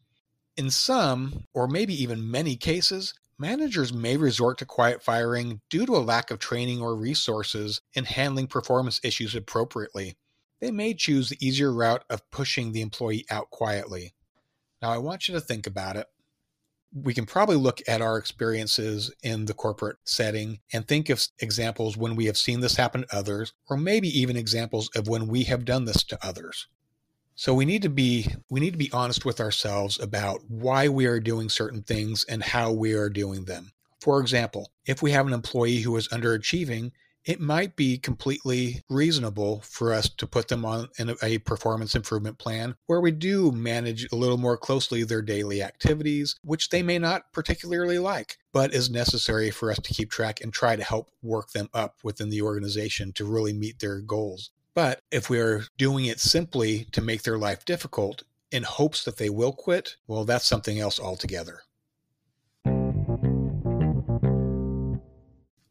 In 0.57 0.69
some, 0.69 1.43
or 1.53 1.67
maybe 1.67 1.93
even 2.01 2.31
many 2.31 2.55
cases, 2.55 3.13
managers 3.37 3.91
may 3.91 4.15
resort 4.15 4.57
to 4.59 4.65
quiet 4.65 5.03
firing 5.03 5.59
due 5.69 5.85
to 5.85 5.95
a 5.95 5.97
lack 5.97 6.31
of 6.31 6.39
training 6.39 6.81
or 6.81 6.95
resources 6.95 7.81
in 7.93 8.05
handling 8.05 8.47
performance 8.47 9.01
issues 9.03 9.35
appropriately. 9.35 10.15
They 10.61 10.71
may 10.71 10.93
choose 10.93 11.27
the 11.27 11.45
easier 11.45 11.73
route 11.73 12.05
of 12.09 12.29
pushing 12.31 12.71
the 12.71 12.81
employee 12.81 13.25
out 13.29 13.49
quietly. 13.49 14.13
Now, 14.81 14.91
I 14.91 14.97
want 14.97 15.27
you 15.27 15.33
to 15.33 15.41
think 15.41 15.67
about 15.67 15.97
it. 15.97 16.07
We 16.93 17.13
can 17.13 17.25
probably 17.25 17.57
look 17.57 17.81
at 17.89 18.01
our 18.01 18.17
experiences 18.17 19.13
in 19.21 19.45
the 19.45 19.53
corporate 19.53 19.97
setting 20.05 20.59
and 20.71 20.87
think 20.87 21.09
of 21.09 21.27
examples 21.39 21.97
when 21.97 22.15
we 22.15 22.27
have 22.27 22.37
seen 22.37 22.61
this 22.61 22.77
happen 22.77 23.01
to 23.01 23.15
others, 23.15 23.51
or 23.69 23.75
maybe 23.75 24.07
even 24.07 24.37
examples 24.37 24.89
of 24.95 25.09
when 25.09 25.27
we 25.27 25.43
have 25.43 25.65
done 25.65 25.83
this 25.83 26.05
to 26.05 26.25
others. 26.25 26.67
So 27.37 27.53
we 27.53 27.65
need 27.65 27.81
to 27.81 27.89
be 27.89 28.33
we 28.49 28.61
need 28.61 28.71
to 28.71 28.77
be 28.77 28.91
honest 28.93 29.25
with 29.25 29.41
ourselves 29.41 29.99
about 29.99 30.49
why 30.49 30.87
we 30.87 31.05
are 31.05 31.19
doing 31.19 31.49
certain 31.49 31.83
things 31.83 32.23
and 32.29 32.41
how 32.41 32.71
we 32.71 32.93
are 32.93 33.09
doing 33.09 33.43
them. 33.43 33.73
For 33.99 34.21
example, 34.21 34.71
if 34.85 35.01
we 35.01 35.11
have 35.11 35.27
an 35.27 35.33
employee 35.33 35.81
who 35.81 35.97
is 35.97 36.07
underachieving, 36.07 36.91
it 37.25 37.41
might 37.41 37.75
be 37.75 37.97
completely 37.97 38.83
reasonable 38.87 39.61
for 39.61 39.91
us 39.91 40.07
to 40.07 40.27
put 40.27 40.47
them 40.47 40.63
on 40.63 40.87
a 41.23 41.39
performance 41.39 41.93
improvement 41.93 42.37
plan 42.37 42.75
where 42.85 43.01
we 43.01 43.11
do 43.11 43.51
manage 43.51 44.07
a 44.11 44.15
little 44.15 44.37
more 44.37 44.57
closely 44.57 45.03
their 45.03 45.23
daily 45.23 45.61
activities, 45.61 46.35
which 46.43 46.69
they 46.69 46.83
may 46.83 46.99
not 46.99 47.33
particularly 47.33 47.99
like, 47.99 48.37
but 48.53 48.73
is 48.73 48.89
necessary 48.89 49.49
for 49.49 49.71
us 49.71 49.79
to 49.79 49.93
keep 49.93 50.11
track 50.11 50.39
and 50.39 50.53
try 50.53 50.75
to 50.75 50.83
help 50.83 51.09
work 51.21 51.51
them 51.51 51.67
up 51.73 51.95
within 52.03 52.29
the 52.29 52.43
organization 52.43 53.11
to 53.11 53.25
really 53.25 53.53
meet 53.53 53.79
their 53.79 53.99
goals. 53.99 54.51
But 54.75 55.01
if 55.09 55.29
we 55.29 55.39
are 55.39 55.63
doing 55.77 56.05
it 56.05 56.19
simply 56.19 56.85
to 56.91 57.01
make 57.01 57.23
their 57.23 57.37
life 57.37 57.63
difficult 57.63 58.23
in 58.51 58.63
hopes 58.63 59.05
that 59.05 59.17
they 59.17 59.29
will 59.29 59.53
quit, 59.53 59.95
well, 60.05 60.25
that's 60.25 60.45
something 60.45 60.79
else 60.79 60.99
altogether. 60.99 61.61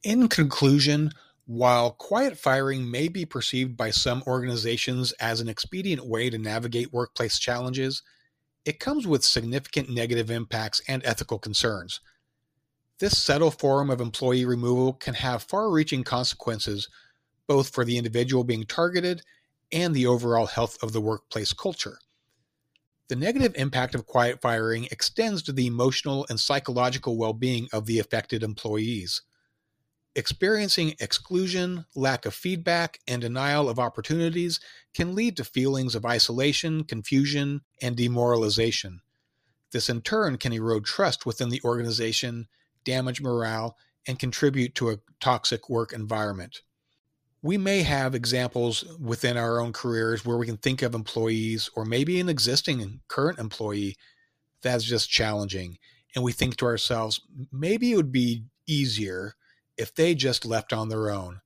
In 0.03 0.29
conclusion, 0.29 1.13
while 1.45 1.91
quiet 1.91 2.39
firing 2.39 2.91
may 2.91 3.09
be 3.09 3.27
perceived 3.27 3.77
by 3.77 3.91
some 3.91 4.23
organizations 4.27 5.13
as 5.13 5.41
an 5.41 5.49
expedient 5.49 6.07
way 6.07 6.31
to 6.31 6.39
navigate 6.39 6.93
workplace 6.93 7.39
challenges, 7.39 8.03
it 8.65 8.81
comes 8.81 9.07
with 9.07 9.23
significant 9.23 9.91
negative 9.91 10.31
impacts 10.31 10.81
and 10.89 11.05
ethical 11.05 11.39
concerns. 11.39 12.01
This 13.01 13.19
subtle 13.19 13.51
form 13.51 13.91
of 13.91 14.01
employee 14.01 14.47
removal 14.47 14.95
can 14.95 15.15
have 15.15 15.43
far 15.43 15.71
reaching 15.71 16.05
consequences 16.05 16.89
both 17.47 17.75
for 17.75 17.85
the 17.85 17.99
individual 17.99 18.45
being 18.45 18.65
targeted 18.65 19.23
and 19.73 19.95
the 19.95 20.07
overall 20.07 20.47
health 20.47 20.83
of 20.83 20.93
the 20.93 21.01
workplace 21.01 21.53
culture. 21.53 21.99
The 23.09 23.17
negative 23.17 23.55
impact 23.57 23.95
of 23.95 24.07
quiet 24.07 24.41
firing 24.41 24.89
extends 24.91 25.43
to 25.43 25.53
the 25.53 25.67
emotional 25.67 26.27
and 26.31 26.41
psychological 26.41 27.19
well 27.19 27.35
being 27.35 27.69
of 27.73 27.87
the 27.87 27.99
affected 27.99 28.43
employees. 28.43 29.23
Experiencing 30.17 30.95
exclusion, 31.01 31.87
lack 31.97 32.25
of 32.25 32.35
feedback, 32.35 33.01
and 33.07 33.21
denial 33.21 33.69
of 33.69 33.81
opportunities 33.81 34.61
can 34.95 35.15
lead 35.15 35.37
to 35.37 35.45
feelings 35.45 35.95
of 35.95 36.07
isolation, 36.07 36.85
confusion, 36.85 37.63
and 37.83 37.97
demoralization. 37.97 39.01
This 39.73 39.89
in 39.89 40.03
turn 40.03 40.39
can 40.39 40.53
erode 40.53 40.85
trust 40.85 41.27
within 41.27 41.49
the 41.49 41.61
organization, 41.65 42.47
damage 42.85 43.21
morale, 43.21 43.77
and 44.07 44.19
contribute 44.19 44.77
to 44.77 44.91
a 44.91 44.99
toxic 45.19 45.69
work 45.69 45.93
environment 45.93 46.61
we 47.45 47.59
may 47.59 47.83
have 47.83 48.15
examples 48.15 48.85
within 48.99 49.37
our 49.37 49.61
own 49.61 49.71
careers 49.71 50.25
where 50.25 50.39
we 50.39 50.47
can 50.47 50.57
think 50.57 50.81
of 50.81 50.95
employees 50.95 51.69
or 51.77 51.85
maybe 51.85 52.19
an 52.19 52.31
existing 52.31 53.01
current 53.07 53.39
employee 53.39 53.97
that's 54.63 54.83
just 54.83 55.11
challenging. 55.11 55.77
And 56.15 56.25
we 56.25 56.33
think 56.33 56.57
to 56.57 56.65
ourselves, 56.65 57.21
maybe 57.53 57.93
it 57.93 57.97
would 57.97 58.11
be 58.11 58.45
easier 58.67 59.35
if 59.77 59.95
they 59.95 60.15
just 60.15 60.47
left 60.47 60.73
on 60.73 60.89
their 60.89 61.11
own 61.11 61.43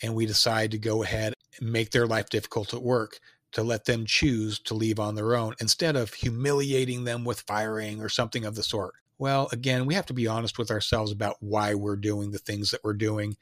and 0.00 0.14
we 0.14 0.26
decide 0.26 0.70
to 0.70 0.78
go 0.78 1.02
ahead 1.02 1.34
and 1.58 1.72
make 1.72 1.90
their 1.90 2.06
life 2.06 2.30
difficult 2.30 2.72
at 2.72 2.80
work 2.80 3.18
to 3.50 3.64
let 3.64 3.84
them 3.84 4.06
choose 4.06 4.60
to 4.60 4.74
leave 4.74 5.00
on 5.00 5.16
their 5.16 5.34
own 5.34 5.54
instead 5.60 5.96
of 5.96 6.14
humiliating 6.14 7.02
them 7.02 7.24
with 7.24 7.40
firing 7.40 8.00
or 8.00 8.08
something 8.08 8.44
of 8.44 8.54
the 8.54 8.62
sort. 8.62 8.94
Well, 9.18 9.48
again, 9.50 9.86
we 9.86 9.94
have 9.94 10.06
to 10.06 10.14
be 10.14 10.28
honest 10.28 10.56
with 10.56 10.70
ourselves 10.70 11.10
about 11.10 11.38
why 11.40 11.74
we're 11.74 11.96
doing 11.96 12.30
the 12.30 12.38
things 12.38 12.70
that 12.70 12.84
we're 12.84 12.92
doing 12.92 13.36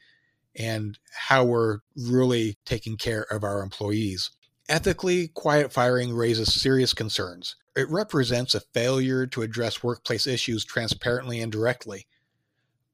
and 0.55 0.97
how 1.27 1.43
we're 1.43 1.79
really 1.95 2.57
taking 2.65 2.97
care 2.97 3.23
of 3.31 3.43
our 3.43 3.61
employees. 3.61 4.31
Ethically, 4.69 5.27
quiet 5.27 5.73
firing 5.73 6.13
raises 6.13 6.53
serious 6.53 6.93
concerns. 6.93 7.55
It 7.75 7.89
represents 7.89 8.53
a 8.53 8.61
failure 8.73 9.25
to 9.27 9.41
address 9.41 9.83
workplace 9.83 10.27
issues 10.27 10.65
transparently 10.65 11.39
and 11.39 11.51
directly. 11.51 12.07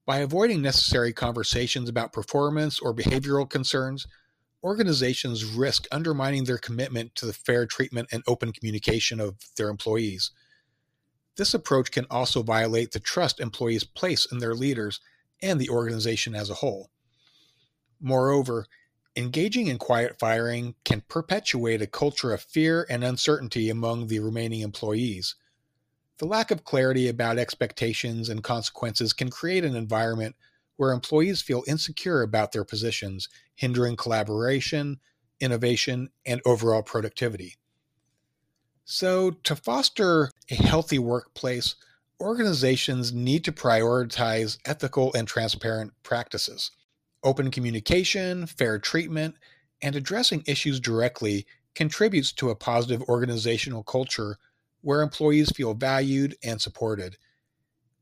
By 0.06 0.17
avoiding 0.20 0.62
necessary 0.62 1.13
conversations 1.13 1.89
about 1.89 2.13
performance 2.13 2.80
or 2.80 2.93
behavioral 2.93 3.50
concerns, 3.50 4.08
organizations 4.63 5.43
risk 5.43 5.86
undermining 5.91 6.46
their 6.46 6.58
commitment 6.58 7.15
to 7.15 7.26
the 7.26 7.34
fair 7.34 7.65
treatment 7.65 8.10
and 8.12 8.24
open 8.28 8.54
communication 8.54 9.20
of 9.20 9.36
their 9.56 9.70
employees. 9.70 10.32
This 11.36 11.54
approach 11.54 11.91
can 11.91 12.06
also 12.10 12.41
violate 12.41 12.91
the 12.91 13.00
trust 13.00 13.39
employees 13.39 13.84
place 13.84 14.26
in 14.32 14.39
their 14.39 14.56
leaders 14.56 15.00
and 15.41 15.60
the 15.60 15.70
organization 15.70 16.34
as 16.34 16.50
a 16.50 16.56
whole. 16.56 16.89
Moreover, 18.00 18.68
engaging 19.16 19.68
in 19.68 19.78
quiet 19.78 20.20
firing 20.20 20.76
can 20.84 21.02
perpetuate 21.08 21.82
a 21.82 21.88
culture 21.88 22.34
of 22.34 22.42
fear 22.42 22.86
and 22.90 23.04
uncertainty 23.04 23.70
among 23.70 24.08
the 24.08 24.20
remaining 24.20 24.62
employees. 24.62 25.36
The 26.20 26.26
lack 26.26 26.52
of 26.52 26.64
clarity 26.64 27.08
about 27.08 27.38
expectations 27.38 28.30
and 28.30 28.44
consequences 28.44 29.14
can 29.14 29.30
create 29.30 29.64
an 29.64 29.76
environment 29.76 30.36
where 30.76 30.92
employees 30.92 31.42
feel 31.42 31.64
insecure 31.68 32.22
about 32.22 32.52
their 32.52 32.64
positions, 32.64 33.30
hindering 33.56 33.96
collaboration, 33.96 35.00
innovation, 35.40 36.10
and 36.26 36.42
overall 36.46 36.84
productivity. 36.84 37.56
So, 38.86 39.32
to 39.32 39.56
foster 39.56 40.32
a 40.50 40.56
healthy 40.56 40.98
workplace, 40.98 41.76
organizations 42.22 43.12
need 43.12 43.44
to 43.46 43.52
prioritize 43.52 44.58
ethical 44.66 45.14
and 45.14 45.28
transparent 45.28 45.94
practices. 46.04 46.72
Open 47.23 47.51
communication, 47.51 48.45
fair 48.45 48.80
treatment, 48.80 49.36
and 49.82 49.95
addressing 49.95 50.43
issues 50.47 50.80
directly 50.80 51.45
contributes 51.75 52.32
to 52.34 52.49
a 52.49 52.56
positive 52.56 53.01
organizational 53.03 53.84
culture 53.84 54.38
where 54.82 55.01
employees 55.01 55.51
feel 55.51 55.73
valued 55.73 56.36
and 56.43 56.62
supported. 56.62 57.17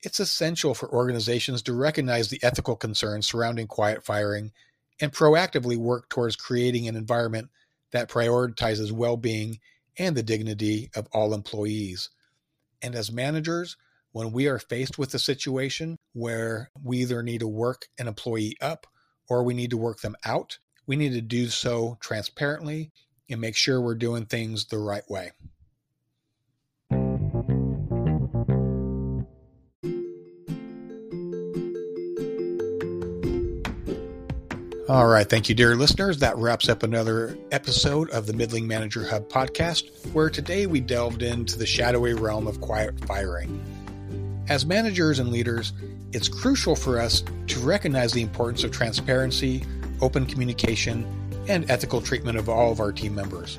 it's 0.05 0.19
essential 0.19 0.73
for 0.75 0.89
organizations 0.93 1.61
to 1.63 1.73
recognize 1.73 2.29
the 2.29 2.39
ethical 2.43 2.75
concerns 2.75 3.27
surrounding 3.27 3.67
quiet 3.67 4.05
firing 4.05 4.51
and 5.01 5.11
proactively 5.11 5.75
work 5.75 6.07
towards 6.09 6.35
creating 6.35 6.87
an 6.87 6.95
environment 6.95 7.49
that 7.91 8.09
prioritizes 8.09 8.91
well 8.91 9.17
being 9.17 9.59
and 9.97 10.15
the 10.15 10.23
dignity 10.23 10.89
of 10.95 11.07
all 11.11 11.33
employees. 11.33 12.09
And 12.81 12.93
as 12.95 13.11
managers, 13.11 13.77
when 14.11 14.31
we 14.31 14.47
are 14.47 14.59
faced 14.59 14.97
with 14.97 15.13
a 15.13 15.19
situation 15.19 15.97
where 16.13 16.69
we 16.83 16.99
either 16.99 17.23
need 17.23 17.39
to 17.39 17.47
work 17.47 17.87
an 17.97 18.07
employee 18.07 18.55
up 18.61 18.85
or 19.29 19.43
we 19.43 19.53
need 19.53 19.69
to 19.71 19.77
work 19.77 20.01
them 20.01 20.15
out, 20.25 20.59
we 20.87 20.95
need 20.95 21.13
to 21.13 21.21
do 21.21 21.47
so 21.47 21.97
transparently 21.99 22.91
and 23.29 23.41
make 23.41 23.55
sure 23.55 23.81
we're 23.81 23.95
doing 23.95 24.25
things 24.25 24.65
the 24.65 24.77
right 24.77 25.09
way. 25.09 25.31
All 34.87 35.07
right. 35.07 35.27
Thank 35.27 35.49
you, 35.49 35.55
dear 35.55 35.75
listeners. 35.75 36.19
That 36.19 36.37
wraps 36.37 36.69
up 36.69 36.83
another 36.83 37.35
episode 37.51 38.11
of 38.11 38.27
the 38.27 38.33
Middling 38.33 38.67
Manager 38.67 39.03
Hub 39.03 39.27
podcast, 39.29 40.13
where 40.13 40.29
today 40.29 40.67
we 40.67 40.79
delved 40.79 41.23
into 41.23 41.57
the 41.57 41.65
shadowy 41.65 42.13
realm 42.13 42.45
of 42.45 42.61
quiet 42.61 43.03
firing. 43.05 43.59
As 44.47 44.63
managers 44.63 45.17
and 45.17 45.31
leaders, 45.31 45.73
it's 46.11 46.27
crucial 46.27 46.75
for 46.75 46.99
us 46.99 47.23
to 47.47 47.59
recognize 47.59 48.13
the 48.13 48.21
importance 48.21 48.63
of 48.63 48.71
transparency, 48.71 49.63
open 50.01 50.27
communication, 50.27 51.03
and 51.47 51.69
ethical 51.69 51.99
treatment 51.99 52.37
of 52.37 52.47
all 52.47 52.71
of 52.71 52.79
our 52.79 52.91
team 52.91 53.15
members. 53.15 53.57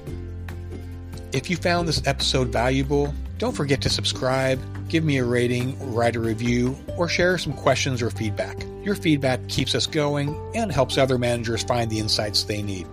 If 1.33 1.51
you 1.51 1.57
found 1.57 1.88
this 1.88 2.07
episode 2.07 2.49
valuable, 2.49 3.12
don't 3.38 3.57
forget 3.57 3.83
to 3.83 3.90
subscribe, 3.90 4.61
give 4.88 5.03
me 5.03 5.18
a 5.18 5.25
rating, 5.25 5.92
write 5.92 6.14
a 6.14 6.20
review, 6.20 6.79
or 6.96 7.09
share 7.09 7.37
some 7.37 7.53
questions 7.53 8.01
or 8.01 8.11
feedback. 8.11 8.57
Your 8.85 8.94
feedback 8.94 9.46
keeps 9.49 9.75
us 9.75 9.88
going 9.88 10.37
and 10.55 10.70
helps 10.70 10.99
other 10.99 11.18
managers 11.18 11.64
find 11.64 11.90
the 11.90 11.99
insights 11.99 12.44
they 12.44 12.62
need. 12.62 12.87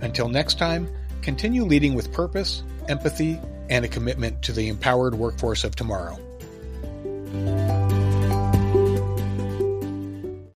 Until 0.00 0.30
next 0.30 0.58
time, 0.58 0.88
continue 1.20 1.64
leading 1.64 1.92
with 1.92 2.12
purpose, 2.12 2.62
empathy, 2.88 3.38
and 3.68 3.84
a 3.84 3.88
commitment 3.88 4.40
to 4.42 4.52
the 4.52 4.68
empowered 4.68 5.14
workforce 5.14 5.64
of 5.64 5.76
tomorrow 5.76 6.18
you 7.32 7.79